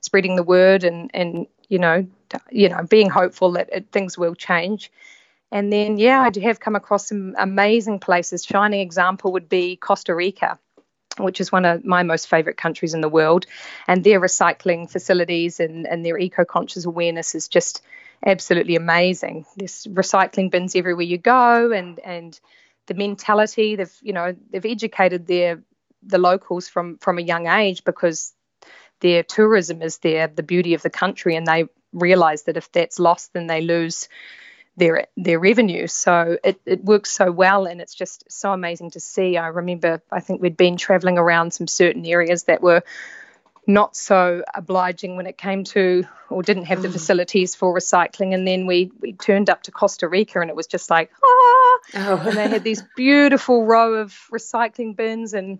spreading 0.00 0.36
the 0.36 0.44
word 0.44 0.84
and 0.84 1.10
and 1.12 1.46
you 1.68 1.78
know 1.78 2.06
you 2.50 2.68
know 2.68 2.82
being 2.84 3.10
hopeful 3.10 3.52
that 3.52 3.68
it, 3.72 3.90
things 3.92 4.16
will 4.18 4.34
change 4.34 4.90
and 5.50 5.72
then 5.72 5.98
yeah 5.98 6.20
i 6.20 6.40
have 6.40 6.60
come 6.60 6.76
across 6.76 7.08
some 7.08 7.34
amazing 7.38 7.98
places 7.98 8.44
shining 8.44 8.80
example 8.80 9.32
would 9.32 9.48
be 9.48 9.76
costa 9.76 10.14
rica 10.14 10.58
which 11.18 11.40
is 11.40 11.50
one 11.50 11.64
of 11.64 11.84
my 11.84 12.02
most 12.02 12.28
favorite 12.28 12.56
countries 12.56 12.94
in 12.94 13.00
the 13.00 13.08
world. 13.08 13.46
And 13.86 14.04
their 14.04 14.20
recycling 14.20 14.90
facilities 14.90 15.60
and, 15.60 15.86
and 15.86 16.04
their 16.04 16.18
eco 16.18 16.44
conscious 16.44 16.84
awareness 16.84 17.34
is 17.34 17.48
just 17.48 17.82
absolutely 18.24 18.76
amazing. 18.76 19.46
There's 19.56 19.86
recycling 19.86 20.50
bins 20.50 20.74
everywhere 20.74 21.02
you 21.02 21.18
go, 21.18 21.72
and, 21.72 21.98
and 22.00 22.38
the 22.86 22.94
mentality 22.94 23.76
they've 23.76 23.96
you 24.02 24.12
know 24.12 24.34
they've 24.50 24.64
educated 24.64 25.26
their 25.26 25.62
the 26.02 26.18
locals 26.18 26.68
from 26.68 26.96
from 26.98 27.18
a 27.18 27.22
young 27.22 27.46
age 27.46 27.84
because 27.84 28.32
their 29.00 29.22
tourism 29.22 29.82
is 29.82 29.98
there 29.98 30.26
the 30.26 30.42
beauty 30.42 30.74
of 30.74 30.82
the 30.82 30.90
country 30.90 31.36
and 31.36 31.46
they 31.46 31.66
realize 31.92 32.44
that 32.44 32.56
if 32.56 32.70
that's 32.72 32.98
lost 32.98 33.32
then 33.32 33.46
they 33.46 33.60
lose 33.60 34.08
their 34.78 35.06
their 35.16 35.38
revenue. 35.38 35.86
So 35.86 36.38
it, 36.42 36.60
it 36.64 36.84
works 36.84 37.10
so 37.10 37.30
well, 37.30 37.66
and 37.66 37.80
it's 37.80 37.94
just 37.94 38.30
so 38.30 38.52
amazing 38.52 38.92
to 38.92 39.00
see. 39.00 39.36
I 39.36 39.48
remember 39.48 40.00
I 40.10 40.20
think 40.20 40.40
we'd 40.40 40.56
been 40.56 40.76
traveling 40.76 41.18
around 41.18 41.52
some 41.52 41.66
certain 41.66 42.06
areas 42.06 42.44
that 42.44 42.62
were 42.62 42.82
not 43.66 43.94
so 43.94 44.42
obliging 44.54 45.16
when 45.16 45.26
it 45.26 45.36
came 45.36 45.62
to 45.62 46.04
or 46.30 46.42
didn't 46.42 46.64
have 46.64 46.80
the 46.80 46.88
mm. 46.88 46.92
facilities 46.92 47.54
for 47.54 47.74
recycling 47.74 48.32
and 48.32 48.48
then 48.48 48.64
we 48.64 48.90
we 49.00 49.12
turned 49.12 49.50
up 49.50 49.62
to 49.62 49.70
Costa 49.70 50.08
Rica 50.08 50.40
and 50.40 50.48
it 50.48 50.56
was 50.56 50.66
just 50.66 50.88
like 50.88 51.10
ah 51.22 51.26
oh. 51.26 52.22
and 52.24 52.34
they 52.38 52.48
had 52.48 52.64
these 52.64 52.82
beautiful 52.96 53.66
row 53.66 53.96
of 53.96 54.18
recycling 54.32 54.96
bins 54.96 55.34
and 55.34 55.58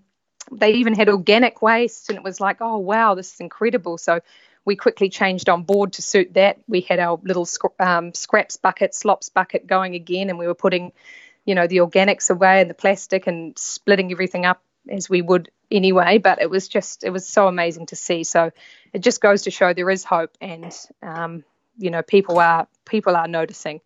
they 0.51 0.73
even 0.73 0.95
had 0.95 1.11
organic 1.11 1.61
waste 1.61 2.09
and 2.09 2.17
it 2.17 2.25
was 2.25 2.41
like 2.41 2.57
oh 2.63 2.79
wow 2.79 3.15
this 3.15 3.35
is 3.35 3.41
incredible 3.41 3.99
so 3.99 4.21
we 4.65 4.77
quickly 4.77 5.09
changed 5.09 5.49
on 5.49 5.63
board 5.63 5.95
to 5.95 6.03
suit 6.03 6.35
that. 6.35 6.59
We 6.69 6.83
had 6.83 6.99
our 6.99 7.19
little 7.23 7.49
um, 7.79 8.15
scraps 8.15 8.57
bucket, 8.57 8.95
slops 8.95 9.29
bucket 9.29 9.67
going 9.67 9.95
again, 9.95 10.31
and 10.31 10.39
we 10.39 10.47
were 10.47 10.55
putting, 10.55 10.93
you 11.45 11.55
know, 11.55 11.67
the 11.67 11.79
organics 11.79 12.31
away 12.31 12.61
and 12.61 12.69
the 12.69 12.75
plastic 12.75 13.27
and 13.27 13.59
splitting 13.59 14.13
everything 14.13 14.45
up 14.45 14.63
as 14.89 15.09
we 15.09 15.23
would 15.23 15.51
anyway. 15.71 16.19
But 16.19 16.41
it 16.41 16.51
was 16.51 16.69
just, 16.69 17.05
it 17.05 17.11
was 17.11 17.27
so 17.27 17.49
amazing 17.49 17.87
to 17.87 17.97
see. 17.97 18.25
So 18.25 18.51
it 18.93 19.01
just 19.01 19.21
goes 19.21 19.43
to 19.43 19.51
show 19.51 19.73
there 19.73 19.91
is 19.91 20.05
hope, 20.05 20.37
and 20.41 20.75
um, 21.03 21.45
you 21.79 21.91
know, 21.91 22.03
people 22.03 22.39
are 22.39 22.67
people 22.85 23.17
are 23.17 23.29
noticing, 23.29 23.81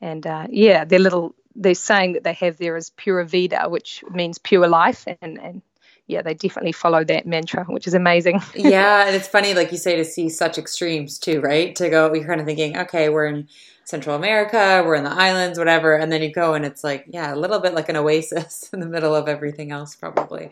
and 0.00 0.26
uh, 0.26 0.46
yeah, 0.50 0.84
their 0.84 0.98
little 0.98 1.34
they're 1.54 1.74
saying 1.74 2.12
that 2.12 2.24
they 2.24 2.34
have 2.34 2.56
there 2.56 2.76
is 2.76 2.90
pura 2.90 3.26
vida, 3.26 3.68
which 3.68 4.04
means 4.10 4.38
pure 4.38 4.68
life, 4.68 5.06
and 5.20 5.38
and 5.38 5.62
yeah, 6.08 6.22
they 6.22 6.32
definitely 6.32 6.72
follow 6.72 7.04
that 7.04 7.26
mantra, 7.26 7.64
which 7.64 7.86
is 7.86 7.92
amazing. 7.92 8.40
yeah, 8.54 9.06
and 9.06 9.14
it's 9.14 9.28
funny, 9.28 9.52
like 9.52 9.70
you 9.70 9.78
say, 9.78 9.96
to 9.96 10.04
see 10.04 10.30
such 10.30 10.56
extremes 10.56 11.18
too, 11.18 11.40
right? 11.42 11.76
To 11.76 11.90
go, 11.90 12.12
you're 12.12 12.26
kind 12.26 12.40
of 12.40 12.46
thinking, 12.46 12.78
okay, 12.78 13.10
we're 13.10 13.26
in 13.26 13.48
Central 13.84 14.16
America, 14.16 14.82
we're 14.84 14.94
in 14.94 15.04
the 15.04 15.12
islands, 15.12 15.58
whatever, 15.58 15.94
and 15.94 16.10
then 16.10 16.22
you 16.22 16.32
go 16.32 16.54
and 16.54 16.64
it's 16.64 16.82
like, 16.82 17.04
yeah, 17.08 17.32
a 17.32 17.36
little 17.36 17.60
bit 17.60 17.74
like 17.74 17.90
an 17.90 17.96
oasis 17.96 18.68
in 18.72 18.80
the 18.80 18.86
middle 18.86 19.14
of 19.14 19.28
everything 19.28 19.70
else, 19.70 19.94
probably. 19.94 20.50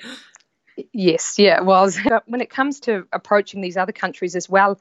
Yes, 0.93 1.39
yeah. 1.39 1.61
Well, 1.63 1.91
when 2.27 2.43
it 2.43 2.51
comes 2.51 2.81
to 2.81 3.07
approaching 3.11 3.63
these 3.63 3.79
other 3.79 3.93
countries 3.93 4.37
as 4.37 4.49
well, 4.51 4.79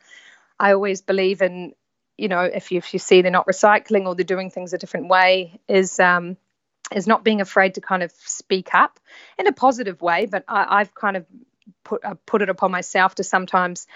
I 0.59 0.73
always 0.73 1.01
believe 1.01 1.41
in, 1.41 1.73
you 2.17 2.27
know, 2.27 2.41
if 2.41 2.73
you, 2.73 2.79
if 2.79 2.93
you 2.93 2.99
see 2.99 3.21
they're 3.21 3.31
not 3.31 3.47
recycling 3.47 4.07
or 4.07 4.15
they're 4.15 4.25
doing 4.25 4.49
things 4.49 4.73
a 4.73 4.77
different 4.77 5.07
way, 5.07 5.57
is 5.69 6.01
um, 6.01 6.35
is 6.93 7.07
not 7.07 7.23
being 7.23 7.41
afraid 7.41 7.75
to 7.75 7.81
kind 7.81 8.03
of 8.03 8.11
speak 8.11 8.73
up 8.73 8.99
in 9.37 9.47
a 9.47 9.51
positive 9.51 10.01
way. 10.01 10.25
But 10.25 10.43
I, 10.47 10.79
have 10.79 10.93
kind 10.93 11.17
of 11.17 11.25
put 11.83 12.03
uh, 12.03 12.15
put 12.25 12.41
it 12.41 12.49
upon 12.49 12.71
myself 12.71 13.15
to 13.15 13.23
sometimes 13.23 13.87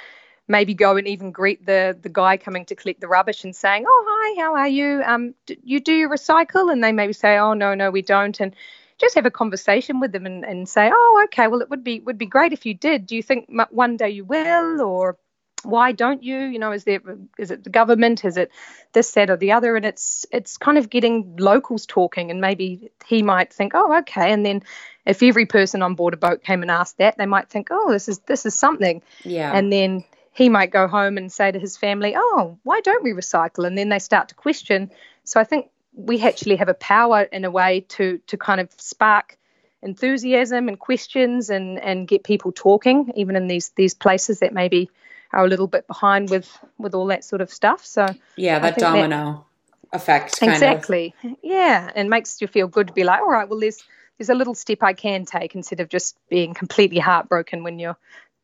maybe 0.48 0.74
go 0.74 0.98
and 0.98 1.08
even 1.08 1.32
greet 1.32 1.66
the 1.66 1.98
the 2.02 2.10
guy 2.10 2.38
coming 2.38 2.66
to 2.66 2.76
collect 2.76 3.02
the 3.02 3.08
rubbish 3.08 3.44
and 3.44 3.56
saying, 3.56 3.86
"Oh, 3.88 4.06
hi, 4.08 4.42
how 4.42 4.56
are 4.56 4.68
you? 4.68 5.02
Um, 5.06 5.36
do 5.46 5.56
you 5.64 5.80
do 5.80 5.94
you 5.94 6.10
recycle?" 6.10 6.72
And 6.72 6.84
they 6.84 6.92
maybe 6.92 7.14
say, 7.14 7.38
"Oh, 7.38 7.54
no, 7.54 7.74
no, 7.74 7.92
we 7.92 8.02
don't." 8.02 8.40
And 8.40 8.56
just 9.00 9.16
have 9.16 9.26
a 9.26 9.32
conversation 9.32 10.02
with 10.02 10.12
them 10.12 10.26
and, 10.26 10.44
and 10.44 10.68
say, 10.68 10.92
"Oh, 10.94 11.22
okay, 11.26 11.48
well, 11.48 11.62
it 11.62 11.70
would 11.70 11.84
be 11.84 12.00
would 12.02 12.18
be 12.18 12.26
great 12.26 12.54
if 12.54 12.66
you 12.66 12.74
did. 12.74 13.06
Do 13.06 13.16
you 13.16 13.24
think 13.24 13.50
one 13.70 13.98
day 13.98 14.10
you 14.10 14.26
will?" 14.26 14.82
Or 14.82 15.18
why 15.64 15.92
don't 15.92 16.24
you 16.24 16.38
you 16.40 16.60
know 16.60 16.72
is 16.72 16.84
there 16.84 17.02
is 17.38 17.52
it 17.52 17.64
the 17.64 17.70
government? 17.70 18.26
Is 18.26 18.38
it 18.38 18.52
this 18.94 19.12
that 19.14 19.30
or 19.30 19.38
the 19.38 19.52
other? 19.52 19.76
And 19.76 19.86
it's 19.86 20.26
it's 20.32 20.58
kind 20.58 20.78
of 20.78 20.90
getting 20.90 21.36
locals 21.38 21.86
talking 21.86 22.32
and 22.32 22.42
maybe 22.42 22.92
he 23.06 23.22
might 23.22 23.52
think 23.54 23.74
oh 23.76 23.98
okay. 24.00 24.32
And 24.32 24.46
then 24.46 24.64
if 25.06 25.24
every 25.24 25.46
person 25.46 25.82
on 25.82 25.96
board 25.96 26.14
a 26.14 26.18
boat 26.18 26.44
came 26.44 26.62
and 26.62 26.72
asked 26.72 26.98
that 26.98 27.18
they 27.18 27.26
might 27.26 27.50
think 27.50 27.70
oh 27.72 27.92
this 27.92 28.08
is 28.08 28.20
this 28.20 28.46
is 28.46 28.56
something. 28.56 29.02
Yeah. 29.24 29.52
And 29.54 29.72
then 29.72 30.04
he 30.32 30.50
might 30.50 30.72
go 30.72 30.88
home 30.88 31.18
and 31.18 31.32
say 31.32 31.52
to 31.52 31.60
his 31.60 31.78
family 31.78 32.14
oh 32.16 32.58
why 32.64 32.82
don't 32.82 33.04
we 33.04 33.12
recycle? 33.12 33.66
And 33.66 33.78
then 33.78 33.90
they 33.90 34.00
start 34.00 34.30
to 34.30 34.36
question. 34.36 34.92
So 35.24 35.40
i 35.40 35.44
think 35.44 35.70
we 35.94 36.22
actually 36.22 36.56
have 36.56 36.70
a 36.70 36.74
power 36.74 37.24
in 37.24 37.46
a 37.46 37.52
way 37.52 37.82
to 37.90 38.20
to 38.28 38.38
kind 38.38 38.62
of 38.62 38.72
spark 38.78 39.38
enthusiasm 39.82 40.68
and 40.68 40.80
questions 40.80 41.50
and 41.50 41.80
and 41.80 42.08
get 42.08 42.24
people 42.24 42.52
talking 42.52 43.12
even 43.16 43.36
in 43.36 43.48
these 43.48 43.70
these 43.76 43.94
places 43.94 44.40
that 44.40 44.54
maybe 44.54 44.90
are 45.32 45.46
a 45.46 45.48
little 45.48 45.68
bit 45.68 45.88
behind 45.88 46.30
with 46.30 46.50
with 46.78 46.94
all 46.94 47.08
that 47.08 47.24
sort 47.24 47.42
of 47.42 47.52
stuff. 47.52 47.86
So 47.86 48.08
yeah, 48.36 48.60
that 48.60 48.78
domino 48.78 49.46
that, 49.92 49.98
effect. 49.98 50.40
exactly. 50.42 51.14
Of. 51.24 51.36
Yeah, 51.44 51.92
and 51.96 52.10
makes 52.10 52.42
you 52.42 52.48
feel 52.48 52.68
good 52.68 52.88
to 52.88 52.94
be 52.94 53.04
like, 53.04 53.22
all 53.22 53.30
right, 53.30 53.48
well, 53.48 53.60
there's 53.60 53.84
there's 54.18 54.30
a 54.30 54.36
little 54.36 54.56
step 54.56 54.84
I 54.84 54.94
can 54.94 55.26
take 55.26 55.56
instead 55.56 55.80
of 55.80 55.90
just 55.90 56.18
being 56.30 56.54
completely 56.54 57.00
heartbroken 57.00 57.64
when 57.64 57.80
you're 57.80 57.98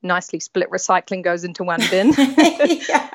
nicely 0.05 0.39
split 0.39 0.69
recycling 0.69 1.23
goes 1.23 1.43
into 1.43 1.63
one 1.63 1.81
bin. 1.89 2.13
yeah. 2.17 3.09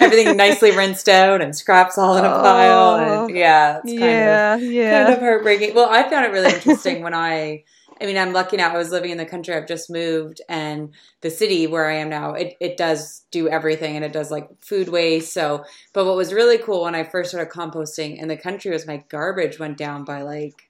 Everything 0.00 0.36
nicely 0.36 0.74
rinsed 0.74 1.08
out 1.08 1.42
and 1.42 1.54
scraps 1.54 1.98
all 1.98 2.16
in 2.16 2.24
a 2.24 2.28
pile. 2.28 2.96
And 2.96 3.10
oh, 3.10 3.28
yeah, 3.28 3.78
it's 3.78 3.90
kind 3.90 4.00
yeah, 4.00 4.54
of 4.54 4.62
yeah. 4.62 5.04
kind 5.04 5.14
of 5.14 5.20
heartbreaking. 5.20 5.74
Well, 5.74 5.88
I 5.90 6.08
found 6.08 6.24
it 6.24 6.32
really 6.32 6.54
interesting 6.54 7.02
when 7.02 7.14
I 7.14 7.64
I 8.00 8.06
mean, 8.06 8.18
I'm 8.18 8.32
lucky 8.32 8.56
now. 8.56 8.72
I 8.72 8.76
was 8.76 8.90
living 8.90 9.10
in 9.10 9.18
the 9.18 9.26
country. 9.26 9.54
I've 9.54 9.66
just 9.66 9.90
moved, 9.90 10.40
and 10.48 10.94
the 11.22 11.30
city 11.30 11.66
where 11.66 11.88
I 11.88 11.96
am 11.96 12.08
now, 12.08 12.34
it, 12.34 12.54
it 12.60 12.76
does 12.76 13.24
do 13.30 13.48
everything, 13.48 13.96
and 13.96 14.04
it 14.04 14.12
does 14.12 14.30
like 14.30 14.48
food 14.60 14.88
waste. 14.88 15.32
So, 15.32 15.64
but 15.92 16.04
what 16.04 16.16
was 16.16 16.32
really 16.32 16.58
cool 16.58 16.82
when 16.82 16.94
I 16.94 17.04
first 17.04 17.30
started 17.30 17.52
composting 17.52 18.20
in 18.20 18.28
the 18.28 18.36
country 18.36 18.70
was 18.70 18.86
my 18.86 19.02
garbage 19.08 19.58
went 19.58 19.78
down 19.78 20.04
by 20.04 20.22
like 20.22 20.68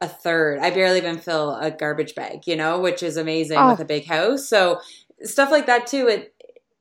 a 0.00 0.08
third. 0.08 0.58
I 0.58 0.70
barely 0.70 0.98
even 0.98 1.18
fill 1.18 1.54
a 1.56 1.70
garbage 1.70 2.14
bag, 2.14 2.46
you 2.46 2.56
know, 2.56 2.80
which 2.80 3.02
is 3.02 3.16
amazing 3.16 3.58
oh. 3.58 3.70
with 3.70 3.80
a 3.80 3.84
big 3.84 4.04
house. 4.06 4.48
So 4.48 4.80
stuff 5.22 5.50
like 5.50 5.66
that 5.66 5.86
too. 5.86 6.08
It 6.08 6.31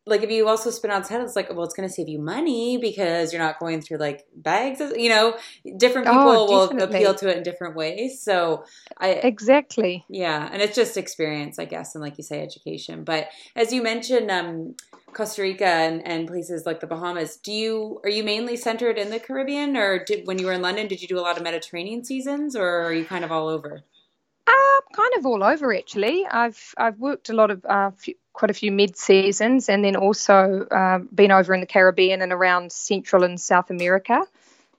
like 0.08 0.24
if 0.24 0.32
you 0.32 0.48
also 0.48 0.72
spin 0.72 0.90
outside, 0.90 1.22
it's 1.22 1.36
like, 1.36 1.50
well, 1.54 1.64
it's 1.64 1.76
going 1.76 1.88
to 1.88 1.94
save 1.94 2.10
you 2.10 2.20
money 2.20 2.78
because 2.78 3.32
you're 3.32 3.42
not 3.42 3.60
going 3.60 3.82
through 3.82 3.98
like 3.98 4.26
bags. 4.36 4.80
You 4.80 5.10
know, 5.10 5.38
different 5.78 6.08
oh, 6.08 6.12
people 6.12 6.30
oh, 6.30 6.46
will 6.48 6.82
appeal 6.82 7.14
to 7.16 7.30
it 7.30 7.38
in 7.38 7.44
different 7.44 7.76
ways. 7.76 8.22
So 8.22 8.66
I 8.98 9.10
exactly, 9.10 10.04
yeah, 10.10 10.50
and 10.52 10.62
it's 10.62 10.76
just 10.76 10.98
experience, 10.98 11.60
I 11.60 11.66
guess, 11.66 11.94
and 11.94 12.04
like 12.04 12.18
you 12.18 12.24
say, 12.24 12.42
education. 12.42 13.04
But 13.04 13.28
as 13.56 13.72
you 13.72 13.84
mentioned, 13.84 14.32
um, 14.32 14.76
Costa 15.14 15.44
Rica 15.44 15.66
and, 15.66 16.06
and 16.08 16.28
places 16.28 16.66
like 16.66 16.80
the 16.80 16.88
Bahamas, 16.88 17.38
do 17.38 17.52
you 17.52 18.02
are 18.04 18.10
you 18.10 18.24
mainly 18.24 18.58
centered 18.58 18.98
in 18.98 19.12
the 19.12 19.20
Caribbean, 19.20 19.78
or 19.78 20.04
did 20.04 20.26
when 20.26 20.40
you 20.40 20.48
were 20.48 20.54
in 20.54 20.64
London, 20.64 20.88
did 20.88 21.02
you 21.02 21.08
do 21.08 21.20
a 21.20 21.22
lot 21.22 21.38
of 21.38 21.44
Mediterranean 21.44 22.04
seasons, 22.04 22.56
or 22.56 22.68
are 22.68 22.94
you 22.94 23.06
kind 23.06 23.24
of 23.24 23.32
all 23.32 23.48
over? 23.48 23.84
Uh, 24.48 24.82
kind 24.94 25.14
of 25.18 25.26
all 25.26 25.44
over 25.44 25.74
actually. 25.74 26.26
I've 26.26 26.74
I've 26.78 27.00
worked 27.00 27.30
a 27.30 27.34
lot 27.34 27.52
of 27.52 27.66
uh, 27.66 27.92
few, 27.92 28.16
quite 28.34 28.52
a 28.52 28.54
few 28.54 28.72
Med 28.72 28.98
seasons, 28.98 29.70
and 29.70 29.84
then 29.84 29.96
also 29.96 30.68
uh, 30.72 31.00
been 31.14 31.32
over 31.32 31.54
in 31.54 31.60
the 31.60 31.68
Caribbean 31.68 32.22
and 32.22 32.32
around 32.32 32.72
Central 32.72 33.24
and 33.24 33.40
South 33.40 33.70
America. 33.70 34.24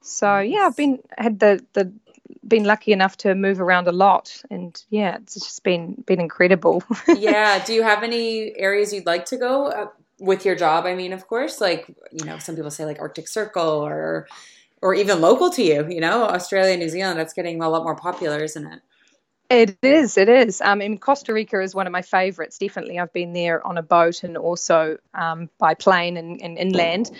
So 0.00 0.40
yeah, 0.40 0.66
I've 0.66 0.76
been 0.76 0.98
had 1.16 1.38
the 1.38 1.64
the 1.74 1.92
been 2.46 2.64
lucky 2.64 2.92
enough 2.92 3.16
to 3.18 3.34
move 3.34 3.60
around 3.60 3.88
a 3.88 3.92
lot, 3.92 4.42
and 4.50 4.82
yeah, 4.90 5.16
it's 5.16 5.34
just 5.34 5.62
been 5.62 6.02
been 6.06 6.20
incredible. 6.20 6.82
yeah. 7.16 7.64
Do 7.64 7.72
you 7.72 7.82
have 7.82 8.02
any 8.02 8.52
areas 8.56 8.92
you'd 8.92 9.06
like 9.06 9.26
to 9.26 9.36
go 9.36 9.66
uh, 9.66 9.88
with 10.18 10.44
your 10.44 10.54
job? 10.56 10.86
I 10.86 10.94
mean, 10.94 11.12
of 11.12 11.26
course, 11.28 11.60
like 11.60 11.86
you 12.10 12.24
know, 12.24 12.38
some 12.38 12.56
people 12.56 12.70
say 12.70 12.84
like 12.84 12.98
Arctic 13.00 13.28
Circle 13.28 13.62
or 13.62 14.26
or 14.80 14.94
even 14.94 15.20
local 15.20 15.50
to 15.50 15.62
you. 15.62 15.86
You 15.88 16.00
know, 16.00 16.24
Australia, 16.24 16.76
New 16.76 16.88
Zealand. 16.88 17.18
That's 17.18 17.32
getting 17.32 17.62
a 17.62 17.68
lot 17.68 17.84
more 17.84 17.96
popular, 17.96 18.42
isn't 18.42 18.66
it? 18.66 18.80
It 19.52 19.76
is. 19.82 20.16
It 20.16 20.30
is. 20.30 20.62
Um, 20.62 20.80
in 20.80 20.96
Costa 20.96 21.34
Rica 21.34 21.60
is 21.60 21.74
one 21.74 21.86
of 21.86 21.92
my 21.92 22.00
favourites. 22.00 22.56
Definitely, 22.56 22.98
I've 22.98 23.12
been 23.12 23.34
there 23.34 23.64
on 23.66 23.76
a 23.76 23.82
boat 23.82 24.22
and 24.22 24.38
also 24.38 24.96
um, 25.12 25.50
by 25.58 25.74
plane 25.74 26.16
and, 26.16 26.40
and 26.40 26.56
inland. 26.56 27.10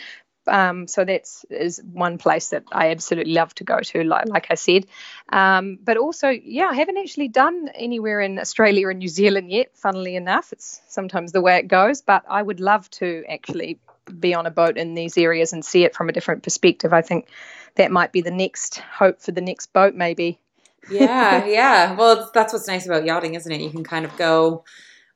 Um, 0.47 0.89
so 0.89 1.05
that's 1.05 1.45
is 1.51 1.83
one 1.85 2.17
place 2.17 2.49
that 2.49 2.65
I 2.73 2.91
absolutely 2.91 3.35
love 3.35 3.55
to 3.57 3.65
go 3.65 3.81
to. 3.81 4.03
Like, 4.03 4.29
like 4.29 4.47
I 4.49 4.55
said, 4.55 4.87
um, 5.29 5.79
but 5.85 5.99
also, 5.99 6.31
yeah, 6.31 6.69
I 6.69 6.75
haven't 6.75 6.97
actually 6.97 7.29
done 7.29 7.69
anywhere 7.75 8.23
in 8.23 8.39
Australia 8.39 8.89
and 8.89 9.01
New 9.01 9.09
Zealand 9.09 9.51
yet. 9.51 9.77
Funnily 9.77 10.17
enough, 10.17 10.55
it's 10.55 10.81
sometimes 10.89 11.33
the 11.33 11.43
way 11.43 11.59
it 11.59 11.69
goes. 11.69 12.01
But 12.01 12.25
I 12.31 12.41
would 12.41 12.61
love 12.61 12.89
to 12.93 13.25
actually 13.29 13.79
be 14.19 14.33
on 14.35 14.47
a 14.47 14.51
boat 14.51 14.79
in 14.79 14.95
these 14.95 15.19
areas 15.19 15.53
and 15.53 15.63
see 15.63 15.85
it 15.85 15.95
from 15.95 16.09
a 16.09 16.13
different 16.13 16.45
perspective. 16.45 16.95
I 16.95 17.03
think 17.03 17.29
that 17.75 17.93
might 17.93 18.11
be 18.11 18.23
the 18.23 18.31
next 18.31 18.79
hope 18.79 19.21
for 19.21 19.33
the 19.33 19.43
next 19.43 19.75
boat, 19.75 19.95
maybe 19.95 20.39
yeah, 20.91 21.45
yeah. 21.47 21.95
Well, 21.95 22.31
that's 22.35 22.53
what's 22.53 22.69
nice 22.69 22.87
about 22.87 23.05
yachting, 23.05 23.35
isn't 23.35 23.51
it? 23.51 23.61
You 23.61 23.71
can 23.71 23.85
kind 23.85 24.05
of 24.05 24.17
go 24.17 24.65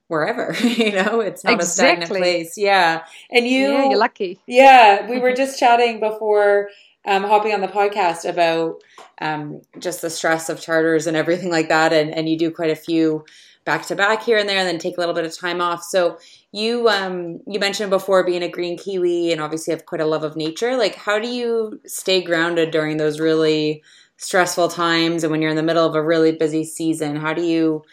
wherever, 0.09 0.55
you 0.63 0.93
know, 0.93 1.21
it's 1.21 1.45
not 1.45 1.55
exactly. 1.55 1.55
a 1.55 1.65
stagnant 1.65 2.11
place. 2.11 2.57
Yeah. 2.57 3.05
And 3.31 3.47
you, 3.47 3.73
yeah, 3.73 3.89
you're 3.89 3.99
lucky. 3.99 4.41
Yeah. 4.47 5.09
We 5.09 5.19
were 5.19 5.33
just 5.33 5.59
chatting 5.59 6.01
before 6.01 6.69
um, 7.05 7.25
hopping 7.25 7.53
on 7.53 7.61
the 7.61 7.69
podcast 7.69 8.29
about 8.29 8.83
um, 9.21 9.63
just 9.79 10.03
the 10.03 10.11
stress 10.11 10.49
of 10.49 10.61
charters 10.61 11.07
and 11.07 11.17
everything 11.17 11.51
like 11.51 11.69
that. 11.69 11.93
And, 11.93 12.15
and 12.15 12.29
you 12.29 12.39
do 12.39 12.51
quite 12.51 12.71
a 12.71 12.77
few 12.77 13.25
back 13.67 13.85
to 13.85 13.97
back 13.97 14.23
here 14.23 14.39
and 14.39 14.49
there 14.49 14.59
and 14.59 14.67
then 14.67 14.79
take 14.79 14.97
a 14.97 15.01
little 15.01 15.15
bit 15.15 15.27
of 15.27 15.37
time 15.37 15.61
off. 15.61 15.83
So 15.83 16.19
you 16.53 16.89
um 16.89 17.41
you 17.47 17.59
mentioned 17.59 17.91
before 17.91 18.25
being 18.25 18.43
a 18.43 18.49
green 18.49 18.79
kiwi 18.79 19.33
and 19.33 19.41
obviously 19.41 19.73
have 19.73 19.85
quite 19.85 20.01
a 20.01 20.07
love 20.07 20.23
of 20.23 20.37
nature. 20.37 20.77
Like 20.77 20.95
how 20.95 21.19
do 21.19 21.29
you 21.29 21.81
stay 21.85 22.23
grounded 22.23 22.71
during 22.71 22.97
those 22.97 23.19
really 23.21 23.83
stressful 24.17 24.69
times 24.69 25.25
and 25.25 25.31
when 25.31 25.43
you're 25.43 25.51
in 25.51 25.57
the 25.57 25.63
middle 25.63 25.87
of 25.87 25.95
a 25.95 26.03
really 26.03 26.33
busy 26.33 26.65
season? 26.65 27.17
How 27.17 27.35
do 27.35 27.43
you 27.43 27.85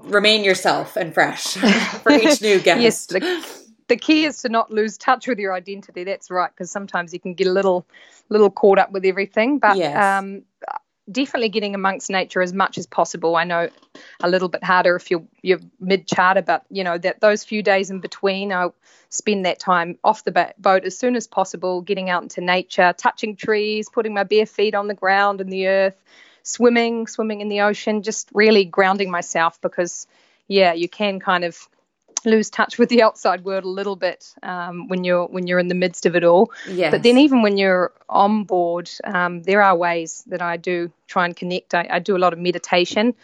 remain 0.00 0.44
yourself 0.44 0.96
and 0.96 1.14
fresh 1.14 1.54
for 2.02 2.12
each 2.12 2.42
new 2.42 2.58
guest? 2.60 2.80
yes, 2.80 3.06
the, 3.06 3.46
the 3.88 3.96
key 3.96 4.24
is 4.24 4.42
to 4.42 4.48
not 4.48 4.70
lose 4.70 4.96
touch 4.96 5.26
with 5.26 5.38
your 5.38 5.52
identity. 5.52 6.04
That's 6.04 6.30
right, 6.30 6.50
because 6.50 6.70
sometimes 6.70 7.12
you 7.12 7.20
can 7.20 7.34
get 7.34 7.46
a 7.46 7.52
little 7.52 7.86
little 8.28 8.50
caught 8.50 8.78
up 8.78 8.92
with 8.92 9.04
everything. 9.04 9.58
But 9.58 9.76
yes. 9.76 9.96
um, 9.96 10.42
definitely 11.10 11.48
getting 11.48 11.74
amongst 11.74 12.10
nature 12.10 12.42
as 12.42 12.52
much 12.52 12.78
as 12.78 12.86
possible. 12.86 13.36
I 13.36 13.44
know 13.44 13.68
a 14.20 14.28
little 14.28 14.48
bit 14.48 14.62
harder 14.62 14.96
if 14.96 15.10
you're 15.10 15.24
you're 15.42 15.60
mid 15.80 16.06
charter, 16.06 16.42
but 16.42 16.64
you 16.70 16.84
know 16.84 16.98
that 16.98 17.20
those 17.20 17.44
few 17.44 17.62
days 17.62 17.90
in 17.90 18.00
between, 18.00 18.52
I'll 18.52 18.74
spend 19.08 19.46
that 19.46 19.58
time 19.58 19.98
off 20.04 20.24
the 20.24 20.54
boat 20.58 20.84
as 20.84 20.98
soon 20.98 21.16
as 21.16 21.26
possible, 21.26 21.80
getting 21.80 22.10
out 22.10 22.22
into 22.22 22.40
nature, 22.40 22.94
touching 22.96 23.36
trees, 23.36 23.88
putting 23.88 24.14
my 24.14 24.24
bare 24.24 24.46
feet 24.46 24.74
on 24.74 24.88
the 24.88 24.94
ground 24.94 25.40
and 25.40 25.52
the 25.52 25.68
earth, 25.68 26.02
swimming, 26.42 27.06
swimming 27.06 27.40
in 27.40 27.48
the 27.48 27.62
ocean, 27.62 28.02
just 28.02 28.28
really 28.34 28.64
grounding 28.64 29.10
myself 29.10 29.60
because 29.60 30.06
yeah, 30.46 30.72
you 30.72 30.88
can 30.88 31.20
kind 31.20 31.44
of 31.44 31.68
lose 32.28 32.50
touch 32.50 32.78
with 32.78 32.88
the 32.88 33.02
outside 33.02 33.44
world 33.44 33.64
a 33.64 33.68
little 33.68 33.96
bit 33.96 34.34
um, 34.42 34.88
when 34.88 35.04
you're 35.04 35.26
when 35.26 35.46
you're 35.46 35.58
in 35.58 35.68
the 35.68 35.74
midst 35.74 36.06
of 36.06 36.16
it 36.16 36.24
all. 36.24 36.52
Yes. 36.68 36.90
But 36.90 37.02
then 37.02 37.18
even 37.18 37.42
when 37.42 37.56
you're 37.56 37.92
on 38.08 38.44
board, 38.44 38.90
um, 39.04 39.42
there 39.42 39.62
are 39.62 39.76
ways 39.76 40.24
that 40.28 40.42
I 40.42 40.56
do 40.56 40.92
try 41.06 41.24
and 41.24 41.36
connect. 41.36 41.74
I, 41.74 41.86
I, 41.90 41.98
do 41.98 42.16
a 42.16 42.18
lot 42.18 42.32
of 42.32 42.38
meditation, 42.38 43.14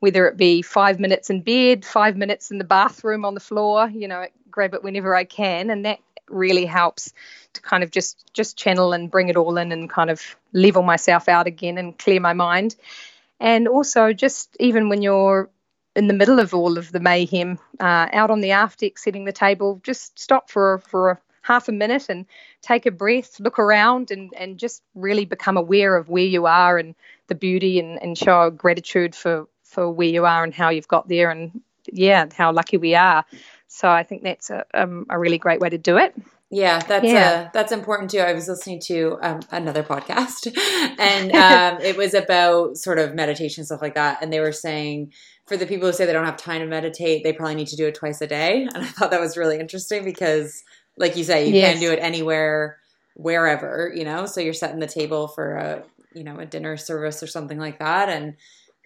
whether 0.00 0.26
it 0.26 0.36
be 0.36 0.62
five 0.62 0.98
minutes 0.98 1.30
in 1.30 1.42
bed, 1.42 1.84
five 1.84 2.16
minutes 2.16 2.50
in 2.50 2.58
the 2.58 2.64
bathroom 2.64 3.24
on 3.24 3.34
the 3.34 3.40
floor. 3.40 3.88
You 3.88 4.08
know, 4.08 4.26
grab 4.50 4.74
it 4.74 4.82
whenever 4.82 5.14
I 5.14 5.24
can, 5.24 5.70
and 5.70 5.84
that 5.84 6.00
really 6.28 6.64
helps 6.64 7.12
to 7.52 7.60
kind 7.60 7.82
of 7.82 7.90
just 7.90 8.32
just 8.32 8.56
channel 8.56 8.92
and 8.92 9.10
bring 9.10 9.28
it 9.28 9.36
all 9.36 9.56
in 9.56 9.72
and 9.72 9.88
kind 9.88 10.10
of 10.10 10.36
level 10.52 10.82
myself 10.82 11.28
out 11.28 11.46
again 11.46 11.78
and 11.78 11.98
clear 11.98 12.20
my 12.20 12.32
mind. 12.32 12.76
And 13.40 13.68
also, 13.68 14.12
just 14.12 14.56
even 14.60 14.88
when 14.88 15.02
you're 15.02 15.50
in 15.96 16.08
the 16.08 16.14
middle 16.14 16.38
of 16.38 16.52
all 16.54 16.76
of 16.78 16.92
the 16.92 17.00
mayhem, 17.00 17.58
uh, 17.80 18.08
out 18.12 18.30
on 18.30 18.40
the 18.40 18.50
aft 18.50 18.80
deck 18.80 18.98
setting 18.98 19.24
the 19.24 19.32
table, 19.32 19.80
just 19.82 20.18
stop 20.18 20.50
for 20.50 20.78
for 20.78 21.10
a 21.10 21.20
half 21.42 21.68
a 21.68 21.72
minute 21.72 22.08
and 22.08 22.26
take 22.62 22.86
a 22.86 22.90
breath, 22.90 23.38
look 23.40 23.58
around, 23.58 24.10
and 24.10 24.32
and 24.36 24.58
just 24.58 24.82
really 24.94 25.24
become 25.24 25.56
aware 25.56 25.96
of 25.96 26.08
where 26.08 26.24
you 26.24 26.46
are 26.46 26.78
and 26.78 26.94
the 27.28 27.34
beauty, 27.34 27.78
and 27.78 28.02
and 28.02 28.18
show 28.18 28.50
gratitude 28.50 29.14
for 29.14 29.46
for 29.62 29.90
where 29.90 30.08
you 30.08 30.24
are 30.24 30.44
and 30.44 30.54
how 30.54 30.70
you've 30.70 30.88
got 30.88 31.08
there, 31.08 31.30
and 31.30 31.60
yeah, 31.92 32.26
how 32.36 32.52
lucky 32.52 32.76
we 32.76 32.94
are. 32.94 33.24
So 33.68 33.88
I 33.88 34.02
think 34.02 34.22
that's 34.22 34.50
a 34.50 34.64
um, 34.74 35.06
a 35.10 35.18
really 35.18 35.38
great 35.38 35.60
way 35.60 35.70
to 35.70 35.78
do 35.78 35.96
it. 35.96 36.14
Yeah, 36.54 36.78
that's 36.78 37.04
yeah. 37.04 37.46
Uh, 37.46 37.50
that's 37.52 37.72
important 37.72 38.12
too. 38.12 38.20
I 38.20 38.32
was 38.32 38.46
listening 38.46 38.78
to 38.82 39.18
um, 39.22 39.40
another 39.50 39.82
podcast, 39.82 40.56
and 41.00 41.32
um, 41.34 41.80
it 41.82 41.96
was 41.96 42.14
about 42.14 42.76
sort 42.76 43.00
of 43.00 43.12
meditation 43.12 43.64
stuff 43.64 43.82
like 43.82 43.96
that, 43.96 44.22
and 44.22 44.32
they 44.32 44.38
were 44.38 44.52
saying 44.52 45.12
for 45.46 45.56
the 45.56 45.66
people 45.66 45.88
who 45.88 45.92
say 45.92 46.06
they 46.06 46.12
don't 46.12 46.24
have 46.24 46.36
time 46.36 46.60
to 46.60 46.66
meditate, 46.66 47.24
they 47.24 47.32
probably 47.32 47.56
need 47.56 47.66
to 47.68 47.76
do 47.76 47.88
it 47.88 47.96
twice 47.96 48.20
a 48.20 48.28
day. 48.28 48.68
And 48.72 48.84
I 48.84 48.86
thought 48.86 49.10
that 49.10 49.20
was 49.20 49.36
really 49.36 49.58
interesting 49.58 50.04
because, 50.04 50.62
like 50.96 51.16
you 51.16 51.24
say, 51.24 51.48
you 51.48 51.54
yes. 51.54 51.72
can 51.72 51.80
do 51.80 51.90
it 51.90 51.98
anywhere, 51.98 52.78
wherever, 53.14 53.92
you 53.92 54.04
know. 54.04 54.26
So 54.26 54.40
you're 54.40 54.54
setting 54.54 54.78
the 54.78 54.86
table 54.86 55.26
for 55.26 55.56
a, 55.56 55.82
you 56.14 56.22
know, 56.22 56.38
a 56.38 56.46
dinner 56.46 56.76
service 56.76 57.20
or 57.20 57.26
something 57.26 57.58
like 57.58 57.80
that, 57.80 58.08
and 58.08 58.36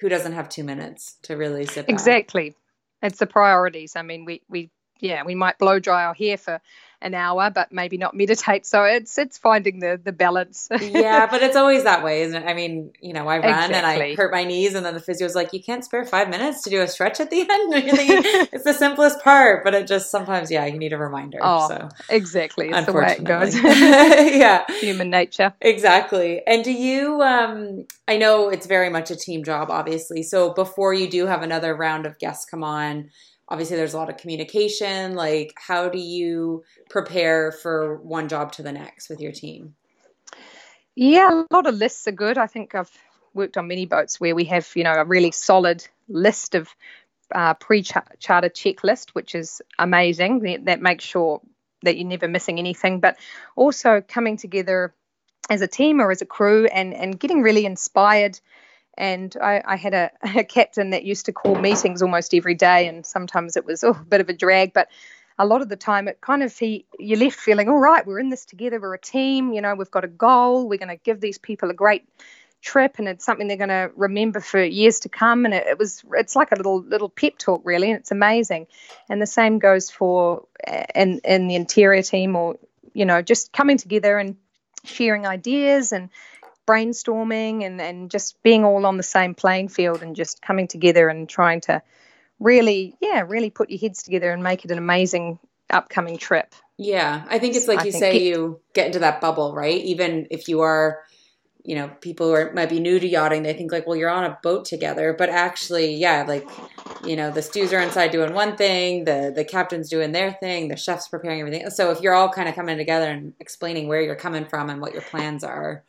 who 0.01 0.09
doesn't 0.09 0.33
have 0.33 0.49
two 0.49 0.65
minutes 0.65 1.17
to 1.25 1.37
really 1.37 1.67
sit? 1.67 1.85
Exactly, 1.87 2.57
it's 3.03 3.19
the 3.19 3.27
priorities. 3.27 3.95
I 3.95 4.01
mean, 4.01 4.25
we 4.25 4.41
we 4.49 4.71
yeah, 5.01 5.23
we 5.23 5.35
might 5.35 5.59
blow 5.59 5.79
dry 5.79 6.07
our 6.07 6.15
hair 6.15 6.39
for 6.39 6.63
an 7.01 7.15
hour, 7.15 7.51
but 7.51 7.73
maybe 7.73 7.97
not 7.97 8.15
meditate. 8.15 8.67
So 8.67 8.85
it's 8.85 9.17
it's 9.19 9.39
finding 9.39 9.81
the 9.81 10.01
the 10.03 10.13
balance. 10.13 10.69
yeah, 10.81 11.27
but 11.27 11.43
it's 11.43 11.57
always 11.57 11.85
that 11.85 12.03
way, 12.03 12.23
isn't 12.23 12.43
it? 12.43 12.47
I 12.47 12.55
mean, 12.55 12.93
you 13.01 13.13
know, 13.13 13.29
I 13.29 13.39
run 13.39 13.71
exactly. 13.71 13.77
and 13.77 13.87
I 13.87 14.15
hurt 14.15 14.33
my 14.33 14.45
knees, 14.45 14.75
and 14.75 14.85
then 14.85 14.95
the 14.95 15.01
physio's 15.01 15.35
like, 15.35 15.53
"You 15.53 15.63
can't 15.63 15.85
spare 15.85 16.05
five 16.05 16.29
minutes 16.29 16.63
to 16.63 16.71
do 16.71 16.81
a 16.83 16.89
stretch 16.89 17.21
at 17.21 17.31
the 17.31 17.41
end." 17.51 17.73
Thinking, 17.73 18.23
it's 18.53 18.65
the 18.65 18.75
simplest 18.75 19.23
part, 19.23 19.65
but 19.65 19.75
it 19.75 19.87
just 19.87 20.11
sometimes, 20.11 20.51
yeah, 20.51 20.67
you 20.67 20.79
need 20.79 20.93
a 20.93 20.99
reminder. 20.99 21.39
Oh, 21.41 21.69
so 21.69 21.89
exactly, 22.09 22.71
it's 22.71 22.87
the 22.87 22.93
way 22.93 23.17
it 23.19 23.25
goes. 23.25 23.55
yeah, 23.55 24.65
human 24.81 25.11
nature. 25.11 25.55
Exactly. 25.61 26.43
And 26.47 26.65
do 26.65 26.73
you? 26.73 27.23
um 27.23 27.87
I 28.07 28.17
know 28.17 28.49
it's 28.49 28.67
very 28.67 28.89
much 28.89 29.11
a 29.11 29.17
team 29.17 29.45
job, 29.45 29.71
obviously. 29.71 30.23
So 30.23 30.53
before 30.55 30.95
you 30.95 31.09
do 31.09 31.27
have 31.27 31.43
another 31.43 31.77
round 31.77 32.07
of 32.07 32.19
guests 32.19 32.47
come 32.47 32.65
on 32.65 33.11
obviously 33.49 33.77
there's 33.77 33.95
a 33.95 33.97
lot 33.97 34.11
of 34.11 34.17
communication 34.17 35.15
like 35.15 35.55
how 35.57 35.89
do 35.89 35.99
you 35.99 36.63
prepare 36.89 37.53
for 37.53 37.97
one 37.97 38.29
job 38.29 38.53
to 38.53 38.63
the 38.63 38.73
next 38.73 39.09
with 39.09 39.21
your 39.21 39.33
team? 39.33 39.75
Yeah 40.95 41.31
a 41.31 41.55
lot 41.55 41.67
of 41.67 41.75
lists 41.75 42.07
are 42.07 42.13
good. 42.13 42.39
I 42.39 42.47
think 42.47 42.75
i've 42.75 42.91
worked 43.35 43.57
on 43.57 43.69
many 43.69 43.87
boats 43.87 44.21
where 44.21 44.35
we 44.35 44.45
have 44.45 44.69
you 44.75 44.85
know 44.85 44.95
a 44.95 45.05
really 45.05 45.31
solid 45.31 45.87
list 46.09 46.55
of 46.55 46.69
uh, 47.35 47.55
pre-charter 47.55 48.49
checklist 48.49 49.11
which 49.11 49.35
is 49.35 49.61
amazing. 49.79 50.65
That 50.65 50.81
makes 50.81 51.05
sure 51.05 51.43
that 51.83 51.97
you're 51.97 52.09
never 52.09 52.29
missing 52.29 52.59
anything. 52.59 53.01
But 53.01 53.19
also 53.55 54.01
coming 54.01 54.37
together 54.37 54.95
as 55.51 55.61
a 55.63 55.67
team 55.67 56.01
or 56.01 56.11
as 56.11 56.23
a 56.23 56.27
crew 56.27 56.67
and 56.67 56.95
and 56.95 57.19
getting 57.19 57.43
really 57.43 57.65
inspired 57.65 58.39
and 58.99 59.35
I, 59.41 59.63
I 59.65 59.77
had 59.77 59.95
a, 59.95 60.11
a, 60.37 60.45
captain 60.45 60.91
that 60.91 61.05
used 61.05 61.27
to 61.27 61.33
call 61.33 61.55
meetings 61.55 62.03
almost 62.03 62.35
every 62.35 62.55
day, 62.55 62.87
and 62.87 63.07
sometimes 63.07 63.57
it 63.57 63.65
was 63.65 63.83
oh, 63.83 63.91
a 63.91 64.05
bit 64.05 64.21
of 64.21 64.29
a 64.29 64.35
drag, 64.35 64.75
but 64.75 64.89
a 65.39 65.47
lot 65.47 65.63
of 65.63 65.69
the 65.69 65.77
time 65.77 66.09
it 66.09 66.21
kind 66.21 66.43
of 66.43 66.57
he 66.59 66.85
you 66.99 67.17
left 67.17 67.39
feeling 67.39 67.69
all 67.69 67.79
right, 67.79 68.07
we're 68.07 68.19
in 68.19 68.29
this 68.29 68.45
together, 68.45 68.81
we're 68.81 68.95
a 68.95 69.01
team, 69.01 69.53
you 69.53 69.63
know, 69.63 69.75
we've 69.75 69.91
got 69.91 70.05
a 70.05 70.09
goal, 70.09 70.69
we're 70.69 70.79
going 70.79 70.89
to 70.89 70.97
give 70.97 71.21
these 71.21 71.39
people 71.39 71.71
a 71.71 71.75
great 71.75 72.05
trip, 72.61 72.97
and 72.99 73.09
it's 73.09 73.25
something 73.25 73.47
they're 73.47 73.57
going 73.57 73.69
to 73.69 73.91
remember 73.95 74.41
for 74.41 74.63
years 74.63 75.01
to 75.01 75.09
come, 75.09 75.45
and 75.45 75.55
it, 75.55 75.67
it 75.69 75.79
was 75.79 76.03
it's 76.15 76.35
like 76.35 76.51
a 76.51 76.57
little 76.57 76.83
little 76.83 77.09
pep 77.09 77.39
talk 77.39 77.63
really, 77.65 77.91
and 77.91 78.01
it's 78.01 78.11
amazing, 78.11 78.67
and 79.09 79.23
the 79.23 79.27
same 79.27 79.61
goes 79.61 79.91
for 79.91 80.45
uh, 80.67 80.83
in 80.95 81.21
in 81.25 81.47
the 81.47 81.55
interior 81.55 82.03
team 82.03 82.35
or 82.35 82.59
you 82.93 83.05
know 83.05 83.23
just 83.23 83.53
coming 83.53 83.79
together 83.79 84.19
and 84.19 84.37
sharing 84.85 85.27
ideas 85.27 85.93
and 85.93 86.11
brainstorming 86.69 87.65
and, 87.65 87.81
and 87.81 88.11
just 88.11 88.41
being 88.43 88.65
all 88.65 88.85
on 88.85 88.99
the 88.99 89.03
same 89.03 89.35
playing 89.35 89.69
field 89.69 90.03
and 90.03 90.15
just 90.15 90.43
coming 90.43 90.69
together 90.69 91.09
and 91.09 91.29
trying 91.29 91.63
to 91.63 91.83
really, 92.39 92.95
yeah, 93.01 93.25
really 93.27 93.51
put 93.51 93.71
your 93.71 93.79
heads 93.79 94.03
together 94.03 94.31
and 94.31 94.43
make 94.43 94.65
it 94.65 94.71
an 94.71 94.79
amazing 94.79 95.39
upcoming 95.71 96.19
trip. 96.19 96.55
Yeah, 96.77 97.25
I 97.29 97.39
think 97.39 97.57
it's 97.57 97.67
like 97.67 97.81
I 97.81 97.85
you 97.85 97.93
say, 97.93 98.21
you 98.21 98.61
get 98.75 98.87
into 98.87 98.99
that 99.01 99.21
bubble, 99.21 99.55
right? 99.55 99.83
Even 99.83 100.29
if 100.31 100.47
you 100.47 100.61
are, 100.61 101.01
you 101.65 101.75
know, 101.75 101.89
people 102.01 102.29
who 102.29 102.35
are, 102.35 102.53
might 102.53 102.69
be 102.69 102.81
new 102.81 103.01
to 103.01 103.09
yachting, 103.09 103.43
they 103.43 103.55
think 103.55 103.73
like, 103.73 103.87
well, 103.87 103.97
you're 103.97 104.11
on 104.11 104.25
a 104.25 104.39
boat 104.43 104.65
together, 104.65 105.15
but 105.19 105.29
actually, 105.29 105.95
yeah, 105.97 106.25
like, 106.29 106.49
you 107.05 107.17
know, 107.17 107.31
the 107.31 107.43
stews 107.43 107.73
are 107.73 107.81
inside 107.81 108.11
doing 108.11 108.33
one 108.33 108.57
thing, 108.57 109.05
the 109.05 109.33
the 109.35 109.45
captain's 109.45 109.89
doing 109.89 110.13
their 110.13 110.33
thing, 110.33 110.69
the 110.69 110.77
chef's 110.77 111.09
preparing 111.09 111.41
everything. 111.41 111.69
So 111.71 111.91
if 111.91 112.01
you're 112.01 112.15
all 112.15 112.29
kind 112.29 112.49
of 112.49 112.55
coming 112.55 112.77
together 112.77 113.11
and 113.11 113.33
explaining 113.41 113.89
where 113.89 114.01
you're 114.01 114.15
coming 114.17 114.45
from 114.45 114.71
and 114.71 114.81
what 114.81 114.93
your 114.93 115.03
plans 115.03 115.43
are, 115.43 115.83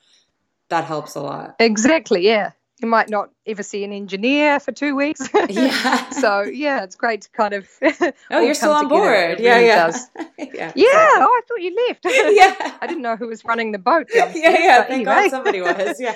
that 0.70 0.86
helps 0.86 1.16
a 1.16 1.22
lot. 1.22 1.56
Exactly. 1.60 2.26
Yeah. 2.26 2.52
You 2.82 2.88
might 2.88 3.10
not 3.10 3.30
ever 3.46 3.62
see 3.62 3.84
an 3.84 3.92
engineer 3.92 4.60
for 4.60 4.72
two 4.72 4.96
weeks. 4.96 5.28
Yeah. 5.50 6.10
so 6.12 6.42
yeah, 6.42 6.84
it's 6.84 6.96
great 6.96 7.24
to 7.24 7.30
kind 7.32 7.54
of. 7.54 7.68
oh, 8.32 8.40
you're 8.40 8.54
still 8.54 8.72
on 8.72 8.88
board. 8.88 9.40
Yeah, 9.40 9.60
yeah. 9.60 9.92
yeah. 10.38 10.72
Yeah. 10.76 10.86
Oh, 10.86 11.28
I 11.28 11.42
thought 11.48 11.62
you 11.62 11.88
left. 11.88 12.06
yeah. 12.06 12.78
I 12.82 12.88
didn't 12.88 13.02
know 13.02 13.18
who 13.18 13.28
was 13.28 13.44
running 13.44 13.74
the 13.74 13.80
boat. 13.80 14.08
Yeah, 14.14 14.32
yeah. 14.34 14.78
Thank 14.84 14.92
anyway. 14.92 15.04
God 15.04 15.30
somebody 15.30 15.62
was. 15.62 16.00
Yeah. 16.00 16.16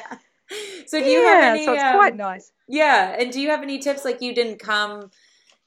So 0.88 1.00
do 1.00 1.06
you 1.06 1.22
yeah, 1.22 1.34
have 1.34 1.56
any? 1.56 1.66
So 1.66 1.74
it's 1.74 1.84
um, 1.84 1.96
quite 1.96 2.16
nice. 2.16 2.52
Yeah, 2.68 3.16
and 3.20 3.32
do 3.32 3.42
you 3.42 3.50
have 3.50 3.64
any 3.64 3.80
tips? 3.80 4.06
Like 4.06 4.22
you 4.22 4.34
didn't 4.34 4.60
come 4.60 5.10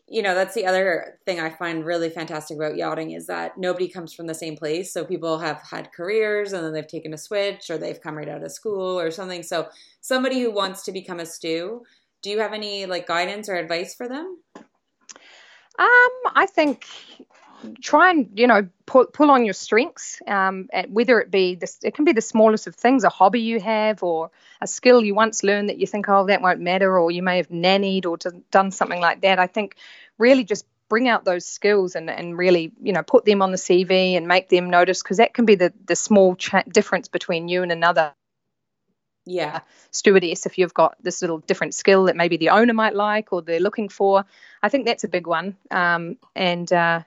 you 0.08 0.22
know 0.22 0.34
that's 0.34 0.54
the 0.54 0.66
other 0.66 1.18
thing 1.26 1.40
i 1.40 1.50
find 1.50 1.84
really 1.84 2.08
fantastic 2.08 2.56
about 2.56 2.76
yachting 2.76 3.10
is 3.10 3.26
that 3.26 3.58
nobody 3.58 3.88
comes 3.88 4.14
from 4.14 4.26
the 4.26 4.34
same 4.34 4.56
place. 4.56 4.92
So 4.92 5.04
people 5.04 5.38
have 5.38 5.60
had 5.70 5.92
careers 5.92 6.52
and 6.52 6.64
then 6.64 6.72
they've 6.72 6.86
taken 6.86 7.12
a 7.12 7.18
switch 7.18 7.70
or 7.70 7.78
they've 7.78 8.00
come 8.00 8.16
right 8.16 8.28
out 8.28 8.42
of 8.42 8.52
school 8.52 8.98
or 8.98 9.10
something. 9.10 9.42
So 9.42 9.68
somebody 10.00 10.40
who 10.40 10.50
wants 10.50 10.82
to 10.84 10.92
become 10.92 11.20
a 11.20 11.26
stew 11.26 11.82
do 12.22 12.30
you 12.30 12.40
have 12.40 12.52
any 12.52 12.86
like 12.86 13.06
guidance 13.06 13.48
or 13.48 13.54
advice 13.54 13.94
for 13.94 14.08
them? 14.08 14.38
Um 15.78 16.12
i 16.34 16.46
think 16.48 16.86
try 17.80 18.10
and 18.10 18.30
you 18.34 18.46
know 18.46 18.68
pull, 18.86 19.06
pull 19.06 19.30
on 19.30 19.44
your 19.44 19.54
strengths 19.54 20.20
um, 20.26 20.68
whether 20.88 21.20
it 21.20 21.30
be 21.30 21.54
this 21.54 21.78
it 21.82 21.94
can 21.94 22.04
be 22.04 22.12
the 22.12 22.20
smallest 22.20 22.66
of 22.66 22.74
things 22.74 23.04
a 23.04 23.08
hobby 23.08 23.40
you 23.40 23.60
have 23.60 24.02
or 24.02 24.30
a 24.60 24.66
skill 24.66 25.04
you 25.04 25.14
once 25.14 25.42
learned 25.42 25.68
that 25.68 25.78
you 25.78 25.86
think 25.86 26.08
oh 26.08 26.26
that 26.26 26.42
won't 26.42 26.60
matter 26.60 26.98
or 26.98 27.10
you 27.10 27.22
may 27.22 27.36
have 27.38 27.48
nannied 27.48 28.06
or 28.06 28.16
done 28.50 28.70
something 28.70 29.00
like 29.00 29.20
that 29.22 29.38
i 29.38 29.46
think 29.46 29.76
really 30.18 30.44
just 30.44 30.66
bring 30.88 31.08
out 31.08 31.24
those 31.24 31.44
skills 31.44 31.96
and, 31.96 32.08
and 32.08 32.38
really 32.38 32.72
you 32.80 32.92
know 32.92 33.02
put 33.02 33.24
them 33.24 33.42
on 33.42 33.50
the 33.50 33.58
cv 33.58 34.16
and 34.16 34.26
make 34.28 34.48
them 34.48 34.70
notice 34.70 35.02
because 35.02 35.16
that 35.16 35.34
can 35.34 35.44
be 35.44 35.54
the, 35.54 35.72
the 35.86 35.96
small 35.96 36.36
cha- 36.36 36.62
difference 36.68 37.08
between 37.08 37.48
you 37.48 37.62
and 37.62 37.72
another 37.72 38.12
yeah 39.26 39.60
stewardess 39.90 40.46
if 40.46 40.58
you've 40.58 40.74
got 40.74 40.96
this 41.02 41.20
little 41.20 41.38
different 41.38 41.74
skill 41.74 42.04
that 42.04 42.16
maybe 42.16 42.36
the 42.36 42.50
owner 42.50 42.72
might 42.72 42.94
like 42.94 43.32
or 43.32 43.42
they're 43.42 43.60
looking 43.60 43.88
for. 43.88 44.24
I 44.62 44.68
think 44.68 44.86
that's 44.86 45.04
a 45.04 45.08
big 45.08 45.26
one. 45.26 45.56
Um, 45.70 46.16
and 46.34 46.70
uh, 46.72 47.02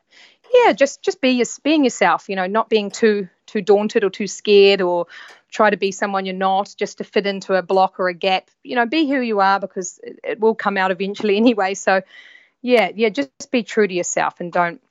yeah, 0.53 0.73
just 0.73 1.01
just 1.01 1.21
be 1.21 1.31
your, 1.31 1.45
being 1.63 1.83
yourself. 1.83 2.29
You 2.29 2.35
know, 2.35 2.47
not 2.47 2.69
being 2.69 2.91
too 2.91 3.29
too 3.45 3.61
daunted 3.61 4.03
or 4.03 4.09
too 4.09 4.27
scared 4.27 4.81
or 4.81 5.07
try 5.51 5.69
to 5.69 5.77
be 5.77 5.91
someone 5.91 6.25
you're 6.25 6.35
not 6.35 6.73
just 6.77 6.99
to 6.99 7.03
fit 7.03 7.25
into 7.25 7.55
a 7.55 7.61
block 7.61 7.99
or 7.99 8.09
a 8.09 8.13
gap. 8.13 8.49
You 8.63 8.75
know, 8.75 8.85
be 8.85 9.09
who 9.09 9.19
you 9.19 9.39
are 9.39 9.59
because 9.59 9.99
it, 10.03 10.19
it 10.23 10.39
will 10.39 10.55
come 10.55 10.77
out 10.77 10.91
eventually 10.91 11.37
anyway. 11.43 11.73
So 11.73 12.01
yeah, 12.61 12.91
yeah, 12.93 13.09
just 13.09 13.51
be 13.51 13.63
true 13.63 13.87
to 13.87 13.93
yourself 13.93 14.39
and 14.39 14.51
don't 14.51 14.81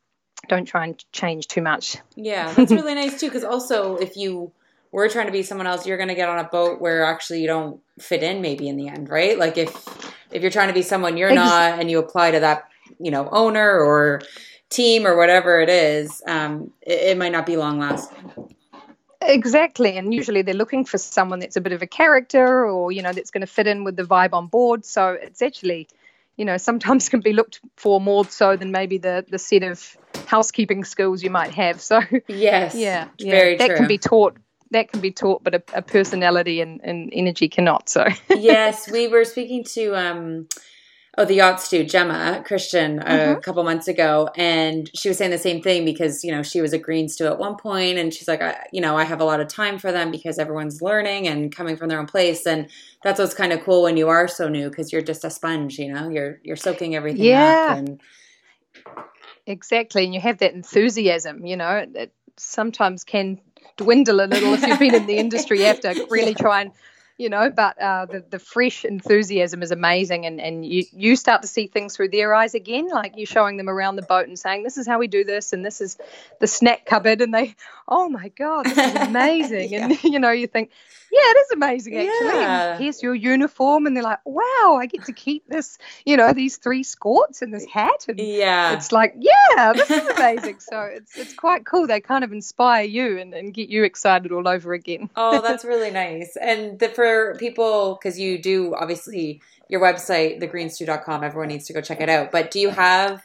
don't 0.48 0.64
try 0.64 0.84
and 0.84 1.04
change 1.12 1.48
too 1.48 1.62
much. 1.62 1.96
Yeah, 2.16 2.52
that's 2.54 2.72
really 2.72 2.94
nice 2.94 3.20
too. 3.20 3.26
Because 3.26 3.44
also, 3.44 3.96
if 3.96 4.16
you 4.16 4.52
were 4.90 5.08
trying 5.08 5.26
to 5.26 5.32
be 5.32 5.42
someone 5.42 5.66
else, 5.66 5.86
you're 5.86 5.98
going 5.98 6.08
to 6.08 6.14
get 6.14 6.28
on 6.28 6.38
a 6.38 6.44
boat 6.44 6.80
where 6.80 7.04
actually 7.04 7.40
you 7.40 7.46
don't 7.46 7.80
fit 7.98 8.22
in. 8.22 8.40
Maybe 8.40 8.68
in 8.68 8.76
the 8.76 8.88
end, 8.88 9.08
right? 9.08 9.38
Like 9.38 9.58
if 9.58 9.86
if 10.30 10.42
you're 10.42 10.50
trying 10.50 10.68
to 10.68 10.74
be 10.74 10.82
someone 10.82 11.16
you're 11.16 11.34
not, 11.34 11.78
and 11.78 11.90
you 11.90 11.98
apply 11.98 12.32
to 12.32 12.40
that, 12.40 12.68
you 12.98 13.10
know, 13.10 13.28
owner 13.30 13.68
or 13.68 14.22
team 14.70 15.06
or 15.06 15.16
whatever 15.16 15.60
it 15.60 15.68
is, 15.68 16.22
um, 16.26 16.72
it, 16.82 17.10
it 17.10 17.18
might 17.18 17.32
not 17.32 17.46
be 17.46 17.56
long 17.56 17.78
lasting. 17.78 18.32
Exactly, 19.20 19.96
and 19.96 20.14
usually 20.14 20.42
they're 20.42 20.54
looking 20.54 20.84
for 20.84 20.96
someone 20.96 21.40
that's 21.40 21.56
a 21.56 21.60
bit 21.60 21.72
of 21.72 21.82
a 21.82 21.86
character, 21.86 22.66
or 22.66 22.92
you 22.92 23.02
know, 23.02 23.12
that's 23.12 23.30
going 23.30 23.40
to 23.40 23.46
fit 23.46 23.66
in 23.66 23.84
with 23.84 23.96
the 23.96 24.04
vibe 24.04 24.32
on 24.32 24.46
board. 24.46 24.84
So 24.84 25.10
it's 25.10 25.42
actually 25.42 25.88
you 26.38 26.44
know, 26.44 26.56
sometimes 26.56 27.08
can 27.10 27.20
be 27.20 27.34
looked 27.34 27.60
for 27.76 28.00
more 28.00 28.24
so 28.24 28.56
than 28.56 28.72
maybe 28.72 28.96
the 28.96 29.26
the 29.28 29.38
set 29.38 29.62
of 29.62 29.98
housekeeping 30.24 30.84
skills 30.84 31.22
you 31.22 31.28
might 31.28 31.52
have. 31.54 31.82
So 31.82 32.00
yes, 32.28 32.74
yeah, 32.74 33.08
yeah 33.18 33.56
that 33.58 33.66
true. 33.66 33.76
can 33.76 33.86
be 33.86 33.98
taught. 33.98 34.38
That 34.70 34.90
can 34.90 35.00
be 35.00 35.10
taught, 35.10 35.42
but 35.42 35.54
a, 35.54 35.62
a 35.72 35.82
personality 35.82 36.60
and, 36.60 36.80
and 36.84 37.10
energy 37.12 37.48
cannot. 37.48 37.88
So 37.88 38.06
yes, 38.28 38.90
we 38.90 39.08
were 39.08 39.24
speaking 39.24 39.64
to 39.64 39.96
um, 39.96 40.48
oh 41.18 41.24
the 41.24 41.34
yacht 41.34 41.60
stew 41.60 41.84
Gemma 41.84 42.42
Christian 42.46 43.00
mm-hmm. 43.00 43.32
a 43.32 43.40
couple 43.40 43.62
months 43.64 43.88
ago, 43.88 44.30
and 44.36 44.88
she 44.94 45.08
was 45.08 45.18
saying 45.18 45.32
the 45.32 45.38
same 45.38 45.60
thing 45.60 45.84
because 45.84 46.24
you 46.24 46.30
know 46.30 46.42
she 46.42 46.62
was 46.62 46.72
a 46.72 46.78
green 46.78 47.08
stew 47.08 47.26
at 47.26 47.38
one 47.38 47.56
point, 47.56 47.98
and 47.98 48.14
she's 48.14 48.28
like, 48.28 48.40
I, 48.40 48.66
you 48.72 48.80
know, 48.80 48.96
I 48.96 49.04
have 49.04 49.20
a 49.20 49.24
lot 49.24 49.40
of 49.40 49.48
time 49.48 49.78
for 49.78 49.92
them 49.92 50.10
because 50.10 50.38
everyone's 50.38 50.80
learning 50.80 51.26
and 51.26 51.54
coming 51.54 51.76
from 51.76 51.88
their 51.88 51.98
own 51.98 52.06
place, 52.06 52.46
and 52.46 52.68
that's 53.02 53.18
what's 53.18 53.34
kind 53.34 53.52
of 53.52 53.62
cool 53.64 53.82
when 53.82 53.96
you 53.96 54.08
are 54.08 54.28
so 54.28 54.48
new 54.48 54.70
because 54.70 54.92
you're 54.92 55.02
just 55.02 55.24
a 55.24 55.30
sponge, 55.30 55.78
you 55.78 55.92
know, 55.92 56.08
you're 56.08 56.38
you're 56.44 56.56
soaking 56.56 56.94
everything 56.94 57.24
yeah. 57.24 57.68
up 57.70 57.78
and. 57.78 58.00
Exactly, 59.46 60.04
and 60.04 60.12
you 60.12 60.20
have 60.20 60.38
that 60.38 60.52
enthusiasm. 60.52 61.46
You 61.46 61.56
know, 61.56 61.86
it 61.94 62.12
sometimes 62.36 63.02
can 63.02 63.40
dwindle 63.78 64.20
a 64.20 64.26
little 64.26 64.52
if 64.52 64.62
you've 64.62 64.78
been 64.78 64.94
in 64.94 65.06
the 65.06 65.16
industry. 65.24 65.60
You 65.60 65.64
have 65.64 65.80
to 65.80 66.06
really 66.10 66.34
try 66.34 66.60
and 66.60 66.72
you 67.18 67.28
know, 67.28 67.50
but 67.50 67.76
uh, 67.82 68.06
the, 68.06 68.24
the 68.30 68.38
fresh 68.38 68.84
enthusiasm 68.84 69.60
is 69.60 69.72
amazing. 69.72 70.24
And, 70.24 70.40
and 70.40 70.64
you, 70.64 70.84
you 70.92 71.16
start 71.16 71.42
to 71.42 71.48
see 71.48 71.66
things 71.66 71.96
through 71.96 72.10
their 72.10 72.32
eyes 72.32 72.54
again, 72.54 72.88
like 72.88 73.14
you're 73.16 73.26
showing 73.26 73.56
them 73.56 73.68
around 73.68 73.96
the 73.96 74.02
boat 74.02 74.28
and 74.28 74.38
saying, 74.38 74.62
this 74.62 74.78
is 74.78 74.86
how 74.86 75.00
we 75.00 75.08
do 75.08 75.24
this, 75.24 75.52
and 75.52 75.66
this 75.66 75.80
is 75.80 75.98
the 76.40 76.46
snack 76.46 76.86
cupboard. 76.86 77.20
And 77.20 77.34
they, 77.34 77.56
oh 77.88 78.08
my 78.08 78.28
God, 78.28 78.66
this 78.66 78.78
is 78.78 78.94
amazing. 78.94 79.70
yeah. 79.72 79.84
And, 79.86 80.04
you 80.04 80.20
know, 80.20 80.30
you 80.30 80.46
think, 80.46 80.70
yeah, 81.10 81.20
it 81.22 81.36
is 81.38 81.50
amazing 81.52 81.96
actually. 81.96 82.26
Yeah. 82.26 82.78
here's 82.78 83.02
your 83.02 83.14
uniform, 83.14 83.86
and 83.86 83.96
they're 83.96 84.04
like, 84.04 84.24
wow, 84.24 84.76
I 84.78 84.86
get 84.86 85.06
to 85.06 85.12
keep 85.12 85.48
this, 85.48 85.78
you 86.04 86.16
know, 86.16 86.32
these 86.32 86.58
three 86.58 86.84
skorts 86.84 87.40
and 87.40 87.52
this 87.52 87.64
hat, 87.64 88.06
and 88.08 88.20
yeah, 88.20 88.74
it's 88.74 88.92
like, 88.92 89.14
yeah, 89.18 89.72
this 89.72 89.90
is 89.90 90.06
amazing. 90.06 90.60
so 90.60 90.82
it's 90.82 91.16
it's 91.16 91.32
quite 91.32 91.64
cool. 91.64 91.86
They 91.86 92.00
kind 92.00 92.24
of 92.24 92.32
inspire 92.32 92.84
you 92.84 93.18
and, 93.18 93.32
and 93.32 93.54
get 93.54 93.70
you 93.70 93.84
excited 93.84 94.32
all 94.32 94.46
over 94.46 94.74
again. 94.74 95.08
oh, 95.16 95.40
that's 95.40 95.64
really 95.64 95.90
nice. 95.90 96.36
And 96.36 96.78
the, 96.78 96.90
for 96.90 97.07
people, 97.38 97.98
because 98.00 98.18
you 98.18 98.40
do 98.40 98.74
obviously 98.74 99.42
your 99.68 99.80
website, 99.80 100.40
thegreenstew.com, 100.40 101.24
everyone 101.24 101.48
needs 101.48 101.66
to 101.66 101.72
go 101.72 101.80
check 101.80 102.00
it 102.00 102.08
out. 102.08 102.32
But 102.32 102.50
do 102.50 102.60
you 102.60 102.70
have 102.70 103.22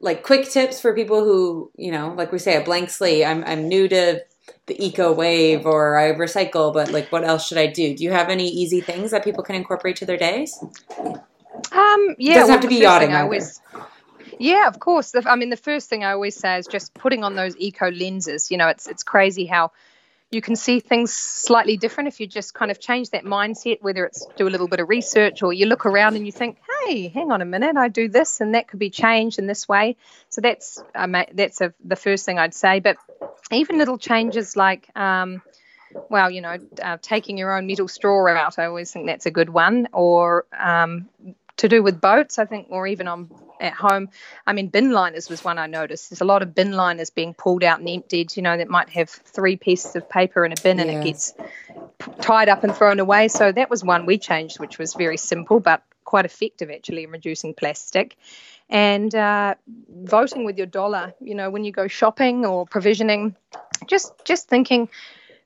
like 0.00 0.22
quick 0.22 0.48
tips 0.48 0.80
for 0.80 0.94
people 0.94 1.24
who, 1.24 1.70
you 1.76 1.90
know, 1.90 2.14
like 2.16 2.32
we 2.32 2.38
say, 2.38 2.60
a 2.60 2.64
blank 2.64 2.90
slate. 2.90 3.24
I'm 3.24 3.44
I'm 3.44 3.68
new 3.68 3.88
to 3.88 4.20
the 4.66 4.84
eco 4.84 5.12
wave 5.12 5.66
or 5.66 5.98
I 5.98 6.12
recycle, 6.12 6.72
but 6.72 6.90
like 6.90 7.10
what 7.10 7.24
else 7.24 7.46
should 7.46 7.58
I 7.58 7.66
do? 7.66 7.94
Do 7.94 8.04
you 8.04 8.12
have 8.12 8.28
any 8.28 8.48
easy 8.48 8.80
things 8.80 9.10
that 9.10 9.24
people 9.24 9.42
can 9.44 9.54
incorporate 9.54 9.96
to 9.96 10.06
their 10.06 10.16
days? 10.16 10.58
Um, 11.72 12.16
yeah, 12.18 12.32
it 12.32 12.34
doesn't 12.34 12.34
well, 12.34 12.48
have 12.48 12.60
to 12.60 12.68
be 12.68 12.76
yachting. 12.76 13.12
I 13.12 13.22
always, 13.22 13.60
yeah, 14.38 14.66
of 14.68 14.78
course. 14.78 15.14
I 15.14 15.36
mean, 15.36 15.50
the 15.50 15.56
first 15.56 15.88
thing 15.88 16.04
I 16.04 16.12
always 16.12 16.36
say 16.36 16.58
is 16.58 16.66
just 16.66 16.94
putting 16.94 17.24
on 17.24 17.34
those 17.34 17.56
eco 17.56 17.90
lenses. 17.90 18.50
You 18.50 18.56
know, 18.56 18.68
it's 18.68 18.86
it's 18.86 19.02
crazy 19.02 19.46
how 19.46 19.72
you 20.32 20.40
can 20.40 20.56
see 20.56 20.80
things 20.80 21.12
slightly 21.12 21.76
different 21.76 22.08
if 22.08 22.18
you 22.18 22.26
just 22.26 22.54
kind 22.54 22.70
of 22.70 22.80
change 22.80 23.10
that 23.10 23.24
mindset, 23.24 23.82
whether 23.82 24.06
it's 24.06 24.26
do 24.36 24.48
a 24.48 24.50
little 24.50 24.66
bit 24.66 24.80
of 24.80 24.88
research 24.88 25.42
or 25.42 25.52
you 25.52 25.66
look 25.66 25.84
around 25.84 26.16
and 26.16 26.24
you 26.24 26.32
think, 26.32 26.56
hey, 26.86 27.08
hang 27.08 27.30
on 27.30 27.42
a 27.42 27.44
minute, 27.44 27.76
I 27.76 27.88
do 27.88 28.08
this 28.08 28.40
and 28.40 28.54
that 28.54 28.66
could 28.66 28.78
be 28.78 28.88
changed 28.88 29.38
in 29.38 29.46
this 29.46 29.68
way. 29.68 29.96
So 30.30 30.40
that's 30.40 30.82
um, 30.94 31.14
that's 31.34 31.60
a, 31.60 31.74
the 31.84 31.96
first 31.96 32.24
thing 32.24 32.38
I'd 32.38 32.54
say. 32.54 32.80
But 32.80 32.96
even 33.52 33.76
little 33.76 33.98
changes 33.98 34.56
like, 34.56 34.88
um, 34.96 35.42
well, 36.08 36.30
you 36.30 36.40
know, 36.40 36.56
uh, 36.82 36.96
taking 37.02 37.36
your 37.36 37.54
own 37.54 37.66
metal 37.66 37.86
straw 37.86 38.26
out, 38.28 38.58
I 38.58 38.64
always 38.64 38.90
think 38.90 39.06
that's 39.06 39.26
a 39.26 39.30
good 39.30 39.50
one. 39.50 39.88
Or 39.92 40.46
um, 40.58 41.10
to 41.58 41.68
do 41.68 41.82
with 41.82 42.00
boats, 42.00 42.38
I 42.38 42.46
think, 42.46 42.68
or 42.70 42.86
even 42.86 43.06
on 43.06 43.30
at 43.62 43.72
home. 43.74 44.10
I 44.46 44.52
mean, 44.52 44.68
bin 44.68 44.90
liners 44.90 45.30
was 45.30 45.44
one 45.44 45.58
I 45.58 45.66
noticed. 45.66 46.10
There's 46.10 46.20
a 46.20 46.26
lot 46.26 46.42
of 46.42 46.54
bin 46.54 46.72
liners 46.72 47.10
being 47.10 47.32
pulled 47.32 47.62
out 47.62 47.78
and 47.78 47.88
emptied. 47.88 48.36
You 48.36 48.42
know, 48.42 48.56
that 48.56 48.68
might 48.68 48.90
have 48.90 49.08
three 49.08 49.56
pieces 49.56 49.96
of 49.96 50.08
paper 50.10 50.44
in 50.44 50.52
a 50.52 50.56
bin, 50.62 50.80
and 50.80 50.90
it 50.90 51.04
gets 51.04 51.32
tied 52.20 52.48
up 52.48 52.64
and 52.64 52.74
thrown 52.74 53.00
away. 53.00 53.28
So 53.28 53.52
that 53.52 53.70
was 53.70 53.84
one 53.84 54.04
we 54.04 54.18
changed, 54.18 54.58
which 54.58 54.78
was 54.78 54.94
very 54.94 55.16
simple 55.16 55.60
but 55.60 55.82
quite 56.04 56.24
effective 56.24 56.70
actually 56.70 57.04
in 57.04 57.10
reducing 57.10 57.54
plastic. 57.54 58.16
And 58.68 59.14
uh, 59.14 59.54
voting 59.88 60.44
with 60.44 60.58
your 60.58 60.66
dollar. 60.66 61.14
You 61.20 61.34
know, 61.34 61.50
when 61.50 61.64
you 61.64 61.72
go 61.72 61.88
shopping 61.88 62.44
or 62.44 62.66
provisioning, 62.66 63.36
just 63.86 64.12
just 64.24 64.48
thinking 64.48 64.88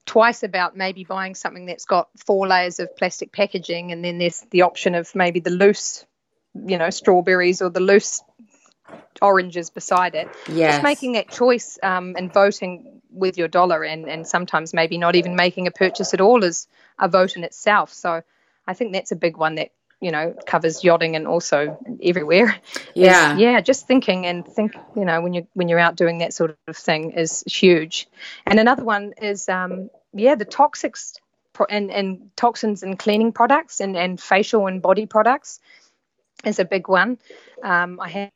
twice 0.07 0.45
about 0.45 0.77
maybe 0.77 1.05
buying 1.05 1.35
something 1.35 1.67
that's 1.67 1.85
got 1.85 2.09
four 2.25 2.47
layers 2.47 2.79
of 2.79 2.97
plastic 2.97 3.33
packaging 3.33 3.91
and 3.91 4.05
then 4.05 4.19
there's 4.19 4.41
the 4.51 4.63
option 4.63 4.95
of 4.95 5.13
maybe 5.17 5.41
the 5.41 5.51
loose 5.51 6.07
you 6.67 6.79
know 6.79 6.91
strawberries 6.91 7.63
or 7.63 7.71
the 7.71 7.81
loose 7.81 8.23
oranges 9.23 9.71
beside 9.71 10.15
it. 10.15 10.29
Yes. 10.49 10.75
just 10.75 10.83
making 10.83 11.13
that 11.13 11.29
choice 11.31 11.79
um, 11.83 12.15
and 12.17 12.33
voting 12.33 13.01
with 13.11 13.39
your 13.39 13.49
dollar 13.49 13.83
and, 13.83 14.09
and 14.09 14.27
sometimes 14.27 14.75
maybe 14.75 14.99
not 14.99 15.17
even 15.17 15.37
making 15.37 15.67
a 15.67 15.71
purchase 15.71 16.13
at 16.13 16.21
all 16.21 16.45
is 16.45 16.69
a 16.99 17.09
vote 17.09 17.37
in 17.37 17.45
itself. 17.45 17.93
So 17.93 18.23
i 18.69 18.75
think 18.75 18.93
that's 18.93 19.13
a 19.13 19.17
big 19.17 19.37
one 19.37 19.55
that 19.55 19.71
you 20.01 20.11
know 20.11 20.35
covers 20.45 20.85
yachting 20.85 21.17
and 21.17 21.27
also 21.27 21.79
everywhere. 22.03 22.57
Yeah 22.95 23.35
is, 23.35 23.41
yeah. 23.41 23.61
just 23.61 23.87
thinking 23.87 24.27
and 24.27 24.47
think 24.47 24.75
you 24.95 25.05
know 25.05 25.21
when 25.23 25.33
you're 25.35 25.47
when 25.55 25.69
you're 25.69 25.79
out 25.79 25.97
doing 25.97 26.19
that 26.19 26.35
sort 26.35 26.57
of 26.67 26.77
thing 26.77 27.13
is 27.13 27.43
huge. 27.47 28.09
And 28.45 28.59
another 28.59 28.85
one 28.85 29.15
is 29.21 29.49
um 29.49 29.91
yeah 30.13 30.35
the 30.35 30.45
toxics 30.45 31.15
and, 31.71 31.91
and 31.91 32.31
toxins 32.37 32.83
and 32.83 32.99
cleaning 32.99 33.33
products 33.33 33.81
and, 33.81 33.97
and 33.97 34.21
facial 34.21 34.67
and 34.67 34.83
body 34.83 35.07
products 35.07 35.61
is 36.45 36.59
a 36.59 36.65
big 36.65 36.89
one. 36.89 37.19
Um, 37.63 37.99
I 38.01 38.09
had, 38.09 38.31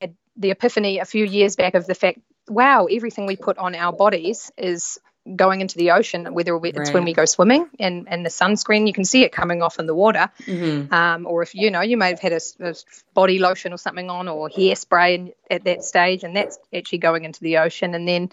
had 0.00 0.14
the 0.36 0.50
epiphany 0.50 0.98
a 0.98 1.04
few 1.04 1.24
years 1.24 1.56
back 1.56 1.74
of 1.74 1.86
the 1.86 1.94
fact, 1.94 2.18
wow, 2.48 2.86
everything 2.86 3.26
we 3.26 3.36
put 3.36 3.58
on 3.58 3.74
our 3.74 3.92
bodies 3.92 4.50
is 4.56 4.98
going 5.36 5.60
into 5.60 5.78
the 5.78 5.92
ocean, 5.92 6.34
whether 6.34 6.58
it's 6.64 6.76
right. 6.76 6.94
when 6.94 7.04
we 7.04 7.12
go 7.12 7.24
swimming 7.24 7.68
and, 7.78 8.08
and 8.08 8.26
the 8.26 8.30
sunscreen, 8.30 8.88
you 8.88 8.92
can 8.92 9.04
see 9.04 9.22
it 9.22 9.30
coming 9.30 9.62
off 9.62 9.78
in 9.78 9.86
the 9.86 9.94
water. 9.94 10.30
Mm-hmm. 10.46 10.92
Um, 10.92 11.26
or 11.26 11.42
if 11.42 11.54
you 11.54 11.70
know, 11.70 11.80
you 11.80 11.96
may 11.96 12.08
have 12.08 12.18
had 12.18 12.32
a, 12.32 12.40
a 12.60 12.74
body 13.14 13.38
lotion 13.38 13.72
or 13.72 13.76
something 13.76 14.10
on 14.10 14.26
or 14.26 14.50
hairspray 14.50 15.32
at 15.48 15.64
that 15.64 15.84
stage, 15.84 16.24
and 16.24 16.34
that's 16.34 16.58
actually 16.74 16.98
going 16.98 17.24
into 17.24 17.40
the 17.40 17.58
ocean. 17.58 17.94
And 17.94 18.06
then 18.06 18.32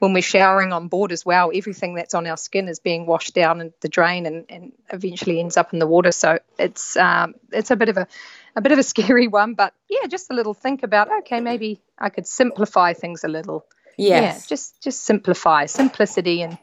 when 0.00 0.14
we're 0.14 0.22
showering 0.22 0.72
on 0.72 0.88
board 0.88 1.12
as 1.12 1.24
well, 1.24 1.52
everything 1.54 1.94
that's 1.94 2.14
on 2.14 2.26
our 2.26 2.38
skin 2.38 2.68
is 2.68 2.80
being 2.80 3.06
washed 3.06 3.34
down 3.34 3.60
in 3.60 3.72
the 3.80 3.88
drain 3.88 4.26
and, 4.26 4.46
and 4.48 4.72
eventually 4.90 5.38
ends 5.38 5.56
up 5.58 5.72
in 5.72 5.78
the 5.78 5.86
water. 5.86 6.10
So 6.10 6.38
it's 6.58 6.96
um, 6.96 7.34
it's 7.52 7.70
a 7.70 7.76
bit 7.76 7.90
of 7.90 7.98
a 7.98 8.08
a 8.56 8.60
bit 8.62 8.72
of 8.72 8.78
a 8.78 8.82
scary 8.94 9.28
one, 9.28 9.54
but 9.54 9.74
yeah, 9.88 10.06
just 10.08 10.30
a 10.30 10.34
little 10.34 10.54
think 10.54 10.82
about 10.82 11.10
okay, 11.20 11.40
maybe 11.40 11.80
I 11.98 12.08
could 12.08 12.26
simplify 12.26 12.94
things 12.94 13.24
a 13.24 13.28
little. 13.28 13.66
Yes. 13.96 14.42
Yeah, 14.42 14.48
just 14.48 14.82
just 14.82 15.04
simplify, 15.04 15.66
simplicity, 15.66 16.42
and 16.42 16.56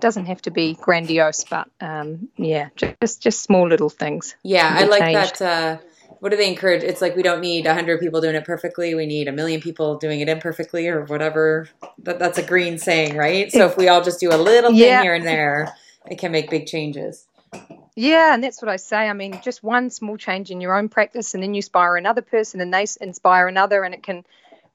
doesn't 0.00 0.26
have 0.26 0.42
to 0.42 0.50
be 0.50 0.74
grandiose, 0.74 1.44
but 1.44 1.70
um, 1.80 2.28
yeah, 2.36 2.68
just 2.76 3.22
just 3.22 3.40
small 3.40 3.66
little 3.66 3.88
things. 3.90 4.36
Yeah, 4.42 4.70
I 4.70 4.84
like 4.84 5.00
changed. 5.00 5.38
that. 5.38 5.80
Uh 5.80 5.82
what 6.22 6.30
do 6.30 6.36
they 6.36 6.48
encourage? 6.48 6.84
It's 6.84 7.00
like 7.00 7.16
we 7.16 7.24
don't 7.24 7.40
need 7.40 7.66
a 7.66 7.74
hundred 7.74 7.98
people 7.98 8.20
doing 8.20 8.36
it 8.36 8.44
perfectly. 8.44 8.94
We 8.94 9.06
need 9.06 9.26
a 9.26 9.32
million 9.32 9.60
people 9.60 9.96
doing 9.98 10.20
it 10.20 10.28
imperfectly, 10.28 10.86
or 10.86 11.04
whatever. 11.06 11.68
That, 11.98 12.20
that's 12.20 12.38
a 12.38 12.44
green 12.44 12.78
saying, 12.78 13.16
right? 13.16 13.50
So 13.50 13.66
if 13.66 13.76
we 13.76 13.88
all 13.88 14.04
just 14.04 14.20
do 14.20 14.30
a 14.30 14.38
little 14.38 14.70
yeah. 14.70 14.98
thing 14.98 15.02
here 15.02 15.14
and 15.14 15.26
there, 15.26 15.74
it 16.08 16.20
can 16.20 16.30
make 16.30 16.48
big 16.48 16.66
changes. 16.66 17.26
Yeah, 17.96 18.34
and 18.34 18.44
that's 18.44 18.62
what 18.62 18.68
I 18.68 18.76
say. 18.76 19.08
I 19.08 19.14
mean, 19.14 19.40
just 19.42 19.64
one 19.64 19.90
small 19.90 20.16
change 20.16 20.52
in 20.52 20.60
your 20.60 20.78
own 20.78 20.88
practice, 20.88 21.34
and 21.34 21.42
then 21.42 21.54
you 21.54 21.58
inspire 21.58 21.96
another 21.96 22.22
person, 22.22 22.60
and 22.60 22.72
they 22.72 22.86
inspire 23.00 23.48
another, 23.48 23.82
and 23.82 23.92
it 23.92 24.04
can 24.04 24.24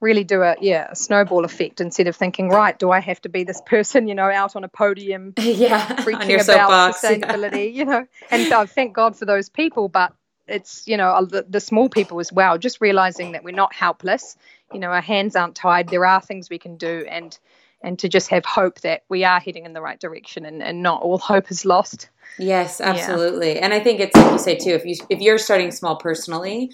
really 0.00 0.24
do 0.24 0.42
a 0.42 0.54
yeah 0.60 0.88
a 0.90 0.94
snowball 0.94 1.46
effect 1.46 1.80
instead 1.80 2.06
of 2.06 2.14
thinking 2.14 2.48
right 2.48 2.78
do 2.78 2.92
I 2.92 3.00
have 3.00 3.20
to 3.22 3.28
be 3.28 3.42
this 3.42 3.60
person 3.66 4.06
you 4.06 4.14
know 4.14 4.30
out 4.30 4.54
on 4.54 4.62
a 4.62 4.68
podium 4.68 5.32
yeah 5.40 6.04
preaching 6.04 6.40
about 6.40 6.94
sustainability 6.94 7.64
yeah. 7.64 7.78
you 7.78 7.84
know 7.84 8.06
and 8.30 8.52
uh, 8.52 8.64
thank 8.64 8.94
God 8.94 9.16
for 9.16 9.24
those 9.24 9.48
people 9.48 9.88
but 9.88 10.12
it's 10.48 10.86
you 10.86 10.96
know 10.96 11.24
the, 11.24 11.44
the 11.48 11.60
small 11.60 11.88
people 11.88 12.20
as 12.20 12.32
well 12.32 12.58
just 12.58 12.80
realizing 12.80 13.32
that 13.32 13.44
we're 13.44 13.54
not 13.54 13.74
helpless 13.74 14.36
you 14.72 14.78
know 14.78 14.88
our 14.88 15.00
hands 15.00 15.36
aren't 15.36 15.54
tied 15.54 15.88
there 15.88 16.04
are 16.04 16.20
things 16.20 16.50
we 16.50 16.58
can 16.58 16.76
do 16.76 17.04
and 17.08 17.38
and 17.80 17.98
to 17.98 18.08
just 18.08 18.28
have 18.28 18.44
hope 18.44 18.80
that 18.80 19.04
we 19.08 19.24
are 19.24 19.40
heading 19.40 19.64
in 19.64 19.72
the 19.72 19.80
right 19.80 20.00
direction 20.00 20.44
and, 20.44 20.62
and 20.62 20.82
not 20.82 21.02
all 21.02 21.18
hope 21.18 21.50
is 21.50 21.64
lost. 21.64 22.08
Yes, 22.38 22.80
absolutely. 22.80 23.54
Yeah. 23.54 23.64
And 23.64 23.72
I 23.72 23.80
think 23.80 24.00
it's 24.00 24.16
like 24.16 24.32
you 24.32 24.38
say 24.38 24.56
too, 24.56 24.70
if 24.70 24.84
you 24.84 24.96
if 25.08 25.20
you're 25.20 25.38
starting 25.38 25.70
small 25.70 25.96
personally, 25.96 26.72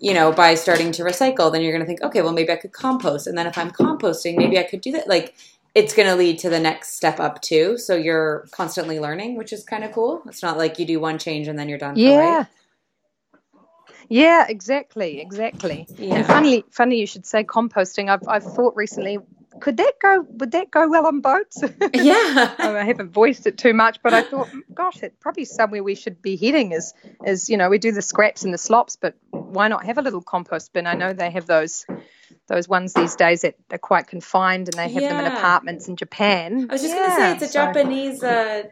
you 0.00 0.14
know, 0.14 0.32
by 0.32 0.54
starting 0.54 0.92
to 0.92 1.04
recycle, 1.04 1.50
then 1.50 1.62
you're 1.62 1.72
gonna 1.72 1.86
think, 1.86 2.02
okay, 2.02 2.22
well 2.22 2.32
maybe 2.32 2.52
I 2.52 2.56
could 2.56 2.72
compost. 2.72 3.26
And 3.26 3.36
then 3.36 3.46
if 3.46 3.56
I'm 3.56 3.70
composting, 3.70 4.36
maybe 4.36 4.58
I 4.58 4.62
could 4.62 4.80
do 4.80 4.92
that. 4.92 5.08
Like 5.08 5.34
it's 5.74 5.94
going 5.94 6.06
to 6.06 6.14
lead 6.14 6.38
to 6.38 6.50
the 6.50 6.60
next 6.60 6.96
step 6.96 7.18
up 7.18 7.40
too. 7.40 7.78
So 7.78 7.96
you're 7.96 8.46
constantly 8.50 9.00
learning, 9.00 9.36
which 9.36 9.54
is 9.54 9.64
kind 9.64 9.84
of 9.84 9.92
cool. 9.92 10.22
It's 10.26 10.42
not 10.42 10.58
like 10.58 10.78
you 10.78 10.84
do 10.84 11.00
one 11.00 11.18
change 11.18 11.48
and 11.48 11.58
then 11.58 11.68
you're 11.68 11.78
done. 11.78 11.96
Yeah. 11.96 12.44
Yeah, 14.12 14.46
exactly, 14.46 15.20
exactly. 15.20 15.88
Yeah. 15.96 16.16
And 16.16 16.26
funny, 16.26 16.64
funny 16.70 17.00
you 17.00 17.06
should 17.06 17.24
say 17.24 17.44
composting. 17.44 18.10
I've 18.10 18.28
I've 18.28 18.44
thought 18.44 18.76
recently 18.76 19.18
could 19.60 19.76
that 19.76 19.92
go 20.00 20.26
would 20.38 20.52
that 20.52 20.70
go 20.70 20.88
well 20.88 21.06
on 21.06 21.20
boats 21.20 21.62
yeah 21.94 22.54
oh, 22.58 22.74
i 22.74 22.84
haven't 22.84 23.10
voiced 23.10 23.46
it 23.46 23.58
too 23.58 23.74
much 23.74 24.02
but 24.02 24.14
i 24.14 24.22
thought 24.22 24.48
gosh 24.74 25.02
it 25.02 25.14
probably 25.20 25.44
somewhere 25.44 25.82
we 25.82 25.94
should 25.94 26.20
be 26.22 26.36
heading 26.36 26.72
is 26.72 26.94
is 27.26 27.50
you 27.50 27.56
know 27.56 27.68
we 27.68 27.78
do 27.78 27.92
the 27.92 28.02
scraps 28.02 28.44
and 28.44 28.52
the 28.52 28.58
slops 28.58 28.96
but 28.96 29.14
why 29.30 29.68
not 29.68 29.84
have 29.84 29.98
a 29.98 30.02
little 30.02 30.22
compost 30.22 30.72
bin 30.72 30.86
i 30.86 30.94
know 30.94 31.12
they 31.12 31.30
have 31.30 31.46
those 31.46 31.86
those 32.52 32.68
ones 32.68 32.92
these 32.92 33.16
days 33.16 33.40
that 33.40 33.54
are 33.70 33.78
quite 33.78 34.06
confined 34.06 34.68
and 34.68 34.74
they 34.74 34.92
have 34.92 35.02
yeah. 35.02 35.08
them 35.08 35.24
in 35.24 35.32
apartments 35.32 35.88
in 35.88 35.96
Japan. 35.96 36.66
I 36.68 36.74
was 36.74 36.82
just 36.82 36.94
yeah, 36.94 37.06
going 37.06 37.10
to 37.10 37.16
say 37.16 37.32
it's 37.32 37.42
a 37.44 37.46
so. 37.46 37.52
Japanese 37.64 38.22
uh, 38.22 38.64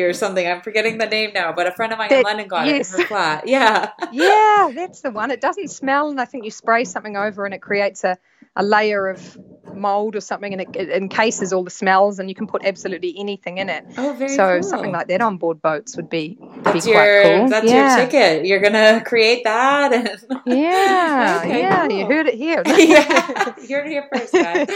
or 0.00 0.12
something. 0.14 0.46
I'm 0.46 0.62
forgetting 0.62 0.96
the 0.96 1.06
name 1.06 1.32
now, 1.34 1.52
but 1.52 1.66
a 1.66 1.72
friend 1.72 1.92
of 1.92 1.98
mine 1.98 2.08
that, 2.08 2.20
in 2.20 2.24
London 2.24 2.48
got 2.48 2.66
yes. 2.66 2.92
it 2.92 2.94
in 2.94 3.00
her 3.02 3.06
flat. 3.08 3.46
Yeah. 3.46 3.90
yeah, 4.12 4.70
that's 4.74 5.02
the 5.02 5.10
one. 5.10 5.30
It 5.30 5.42
doesn't 5.42 5.68
smell, 5.68 6.08
and 6.08 6.18
I 6.18 6.24
think 6.24 6.44
you 6.44 6.50
spray 6.50 6.84
something 6.84 7.18
over 7.18 7.44
and 7.44 7.52
it 7.52 7.60
creates 7.60 8.02
a, 8.02 8.16
a 8.56 8.62
layer 8.62 9.08
of 9.08 9.38
mold 9.74 10.16
or 10.16 10.20
something 10.20 10.52
and 10.52 10.62
it, 10.62 10.68
it, 10.74 10.90
encases 10.90 11.52
all 11.52 11.64
the 11.64 11.70
smells 11.70 12.18
and 12.18 12.28
you 12.28 12.34
can 12.34 12.46
put 12.46 12.64
absolutely 12.64 13.14
anything 13.18 13.58
in 13.58 13.68
it. 13.68 13.84
Oh, 13.96 14.14
very 14.14 14.30
So 14.30 14.60
cool. 14.60 14.62
something 14.62 14.92
like 14.92 15.08
that 15.08 15.20
on 15.20 15.36
board 15.36 15.60
boats 15.62 15.96
would 15.96 16.08
be, 16.08 16.38
that's 16.62 16.84
be 16.84 16.92
your, 16.92 17.22
quite 17.22 17.38
cool. 17.38 17.48
That's 17.48 17.66
yeah. 17.70 17.96
your 17.96 18.06
ticket. 18.06 18.46
You're 18.46 18.60
going 18.60 18.72
to 18.72 19.02
create 19.04 19.44
that. 19.44 19.92
And... 19.92 20.08
Yeah, 20.46 21.40
okay, 21.44 21.60
yeah, 21.60 21.86
cool. 21.86 21.98
you 21.98 22.06
heard 22.06 22.26
it 22.28 22.34
here. 22.34 22.62
yeah, 22.66 23.54
you 23.60 23.76
heard 23.76 23.86
it 23.86 23.90
here 23.90 24.08
first, 24.12 24.32
guys. 24.32 24.68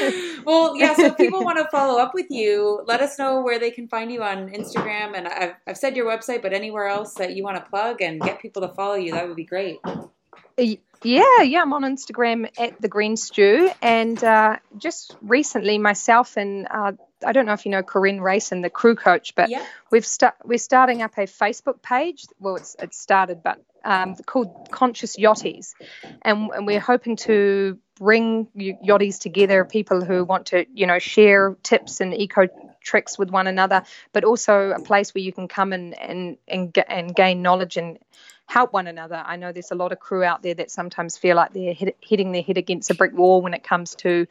well, 0.44 0.76
yeah, 0.76 0.94
so 0.94 1.06
if 1.06 1.16
people 1.16 1.44
want 1.44 1.58
to 1.58 1.68
follow 1.70 2.00
up 2.00 2.12
with 2.12 2.26
you, 2.28 2.82
let 2.86 3.00
us 3.00 3.18
know 3.18 3.40
where 3.40 3.58
they 3.58 3.70
can 3.70 3.86
find 3.88 4.10
you 4.10 4.22
on 4.22 4.48
Instagram. 4.50 5.16
And 5.16 5.28
I've, 5.28 5.54
I've 5.66 5.76
said 5.76 5.96
your 5.96 6.06
website, 6.06 6.42
but 6.42 6.52
anywhere 6.52 6.86
else 6.86 7.14
that 7.14 7.34
you 7.34 7.44
want 7.44 7.56
to 7.56 7.70
plug 7.70 8.02
and 8.02 8.20
get 8.20 8.40
people 8.40 8.62
to 8.62 8.68
follow 8.74 8.94
you, 8.94 9.12
that 9.12 9.26
would 9.28 9.36
be 9.36 9.44
great. 9.44 9.78
Yeah, 11.02 11.42
yeah, 11.42 11.62
I'm 11.62 11.72
on 11.72 11.82
Instagram 11.82 12.50
at 12.58 12.80
the 12.80 12.88
Green 12.88 13.16
Stew, 13.16 13.70
and 13.80 14.22
uh, 14.22 14.56
just 14.76 15.16
recently, 15.22 15.78
myself 15.78 16.36
and 16.36 16.68
uh, 16.70 16.92
I 17.24 17.32
don't 17.32 17.46
know 17.46 17.52
if 17.52 17.64
you 17.64 17.70
know 17.70 17.82
Corinne 17.82 18.20
Rayson, 18.20 18.62
the 18.62 18.70
crew 18.70 18.94
coach, 18.94 19.34
but 19.34 19.50
yeah. 19.50 19.64
we've 19.90 20.06
sta- 20.06 20.34
we're 20.44 20.58
starting 20.58 21.02
up 21.02 21.16
a 21.18 21.22
Facebook 21.22 21.82
page. 21.82 22.26
Well, 22.38 22.56
it's 22.56 22.76
it's 22.78 22.98
started, 22.98 23.42
but 23.42 23.62
um, 23.84 24.14
called 24.16 24.68
Conscious 24.70 25.16
Yachties, 25.16 25.74
and, 26.22 26.50
and 26.50 26.66
we're 26.66 26.80
hoping 26.80 27.16
to 27.16 27.78
bring 27.98 28.46
yachties 28.56 29.18
together, 29.18 29.64
people 29.64 30.04
who 30.04 30.24
want 30.24 30.46
to 30.46 30.66
you 30.72 30.86
know 30.86 30.98
share 30.98 31.56
tips 31.62 32.00
and 32.00 32.14
eco 32.14 32.48
tricks 32.82 33.18
with 33.18 33.30
one 33.30 33.46
another, 33.46 33.82
but 34.12 34.24
also 34.24 34.70
a 34.70 34.80
place 34.80 35.14
where 35.14 35.22
you 35.22 35.32
can 35.32 35.48
come 35.48 35.72
and 35.72 35.98
and 35.98 36.36
and, 36.48 36.76
and 36.88 37.14
gain 37.14 37.42
knowledge 37.42 37.76
and 37.76 37.98
help 38.46 38.72
one 38.72 38.88
another. 38.88 39.22
I 39.24 39.36
know 39.36 39.52
there's 39.52 39.70
a 39.70 39.76
lot 39.76 39.92
of 39.92 40.00
crew 40.00 40.24
out 40.24 40.42
there 40.42 40.54
that 40.54 40.72
sometimes 40.72 41.16
feel 41.16 41.36
like 41.36 41.52
they're 41.52 41.72
hit, 41.72 41.96
hitting 42.00 42.32
their 42.32 42.42
head 42.42 42.58
against 42.58 42.90
a 42.90 42.94
brick 42.94 43.12
wall 43.12 43.42
when 43.42 43.54
it 43.54 43.62
comes 43.62 43.94
to 43.96 44.26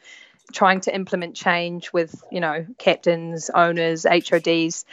trying 0.51 0.81
to 0.81 0.93
implement 0.93 1.35
change 1.35 1.91
with, 1.93 2.23
you 2.31 2.39
know, 2.39 2.65
captains, 2.77 3.49
owners, 3.53 4.05
HODs. 4.05 4.85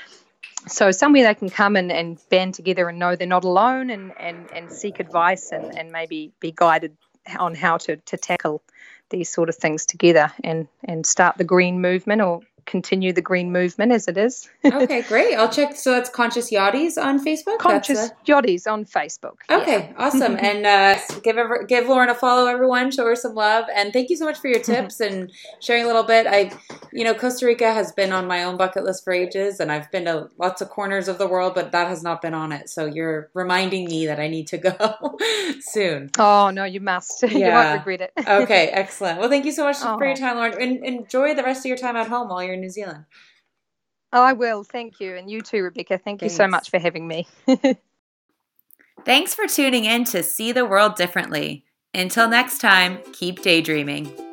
So 0.69 0.91
somewhere 0.91 1.25
they 1.25 1.35
can 1.35 1.51
come 1.51 1.77
and, 1.77 1.93
and 1.93 2.19
band 2.29 2.55
together 2.55 2.89
and 2.89 2.99
know 2.99 3.17
they're 3.17 3.27
not 3.27 3.45
alone 3.45 3.91
and, 3.91 4.13
and, 4.19 4.51
and 4.53 4.71
seek 4.71 5.01
advice 5.01 5.53
and, 5.53 5.77
and 5.79 5.93
maybe 5.93 6.33
be 6.41 6.53
guided 6.55 6.97
on 7.39 7.55
how 7.55 7.77
to, 7.79 7.97
to 7.97 8.17
tackle 8.17 8.63
these 9.11 9.29
sort 9.29 9.49
of 9.49 9.57
things 9.57 9.87
together 9.87 10.33
and, 10.43 10.67
and 10.85 11.07
start 11.07 11.39
the 11.39 11.45
green 11.45 11.81
movement 11.81 12.23
or 12.23 12.41
continue 12.67 13.13
the 13.13 13.23
green 13.23 13.53
movement 13.53 13.93
as 13.93 14.09
it 14.09 14.19
is. 14.19 14.49
okay, 14.65 15.03
great. 15.03 15.35
I'll 15.35 15.49
check. 15.49 15.77
So 15.77 15.93
that's 15.93 16.11
Conscious 16.11 16.51
Yachties 16.51 17.03
on 17.03 17.25
Facebook. 17.25 17.59
Conscious 17.59 18.09
a... 18.09 18.11
Yachties 18.27 18.71
on 18.71 18.85
Facebook. 18.85 19.37
Okay, 19.51 19.91
yeah. 19.91 19.93
awesome. 19.97 20.37
and 20.41 20.67
uh, 20.67 20.99
give 21.23 21.39
ever, 21.39 21.65
give 21.65 21.89
Lauren 21.89 22.11
a 22.11 22.15
follow, 22.15 22.47
everyone. 22.47 22.91
Show 22.91 23.07
her 23.07 23.17
some 23.17 23.35
love, 23.35 23.67
and 23.75 23.93
thank 23.93 24.11
you 24.11 24.17
so 24.17 24.25
much 24.25 24.39
for 24.39 24.49
your 24.49 24.61
tips 24.61 25.01
and 25.01 25.33
sharing 25.61 25.85
a 25.85 25.87
little 25.87 26.03
bit. 26.03 26.27
I, 26.27 26.53
you 26.93 27.05
know, 27.05 27.15
Costa 27.15 27.47
Rica 27.47 27.73
has 27.73 27.93
been 27.93 28.13
on 28.13 28.27
my 28.27 28.45
own 28.45 28.57
bucket 28.57 28.85
list 28.85 29.05
for 29.05 29.13
ages, 29.13 29.61
and 29.61 29.71
I've 29.71 29.91
been 29.91 30.05
to 30.05 30.29
lots 30.39 30.61
of 30.61 30.69
corners 30.69 31.09
of 31.09 31.19
the 31.19 31.27
world, 31.27 31.55
but 31.55 31.73
that 31.73 31.89
has 31.89 32.03
not 32.03 32.21
been 32.21 32.35
on 32.35 32.53
it. 32.53 32.69
So 32.69 32.85
you're 32.85 33.31
reminding 33.33 33.87
me 33.87 34.07
that 34.07 34.19
I 34.19 34.29
need 34.29 34.49
to 34.49 34.59
go 34.59 35.17
soon. 35.61 36.11
Oh 36.19 36.51
no, 36.51 36.65
you 36.65 36.81
must. 36.81 37.23
Yeah. 37.23 37.31
you 37.31 37.45
won't 37.45 37.87
regret 37.87 38.13
it. 38.17 38.29
okay, 38.29 38.69
excellent. 38.69 39.21
Well, 39.21 39.29
thank 39.29 39.45
you 39.45 39.53
so 39.53 39.65
much 39.65 39.77
oh. 39.83 39.97
for 39.97 40.07
your 40.07 40.17
time, 40.17 40.37
Lauren, 40.37 40.61
and 40.61 40.85
enjoy 40.85 41.35
the 41.35 41.43
rest 41.43 41.61
of 41.61 41.67
your 41.67 41.77
time 41.77 41.97
at 41.97 42.09
home 42.09 42.29
while 42.29 42.43
you're 42.43 42.56
in 42.57 42.63
New 42.63 42.71
Zealand. 42.71 43.05
Oh, 44.13 44.23
I 44.23 44.33
will. 44.33 44.65
Thank 44.65 45.01
you. 45.01 45.15
And 45.17 45.31
you 45.31 45.41
too, 45.43 45.63
Rebecca. 45.63 45.99
Thank 45.99 46.21
Thanks. 46.21 46.35
you 46.35 46.37
so 46.37 46.49
much 46.49 46.71
for 46.71 46.79
having 46.79 47.07
me. 47.07 47.27
Thanks 49.05 49.35
for 49.35 49.47
tuning 49.47 49.85
in 49.85 50.05
to 50.05 50.23
See 50.23 50.53
the 50.53 50.65
World 50.65 50.97
Differently. 50.97 51.65
Until 51.95 52.29
next 52.29 52.59
time, 52.59 52.99
keep 53.13 53.43
daydreaming. 53.43 54.26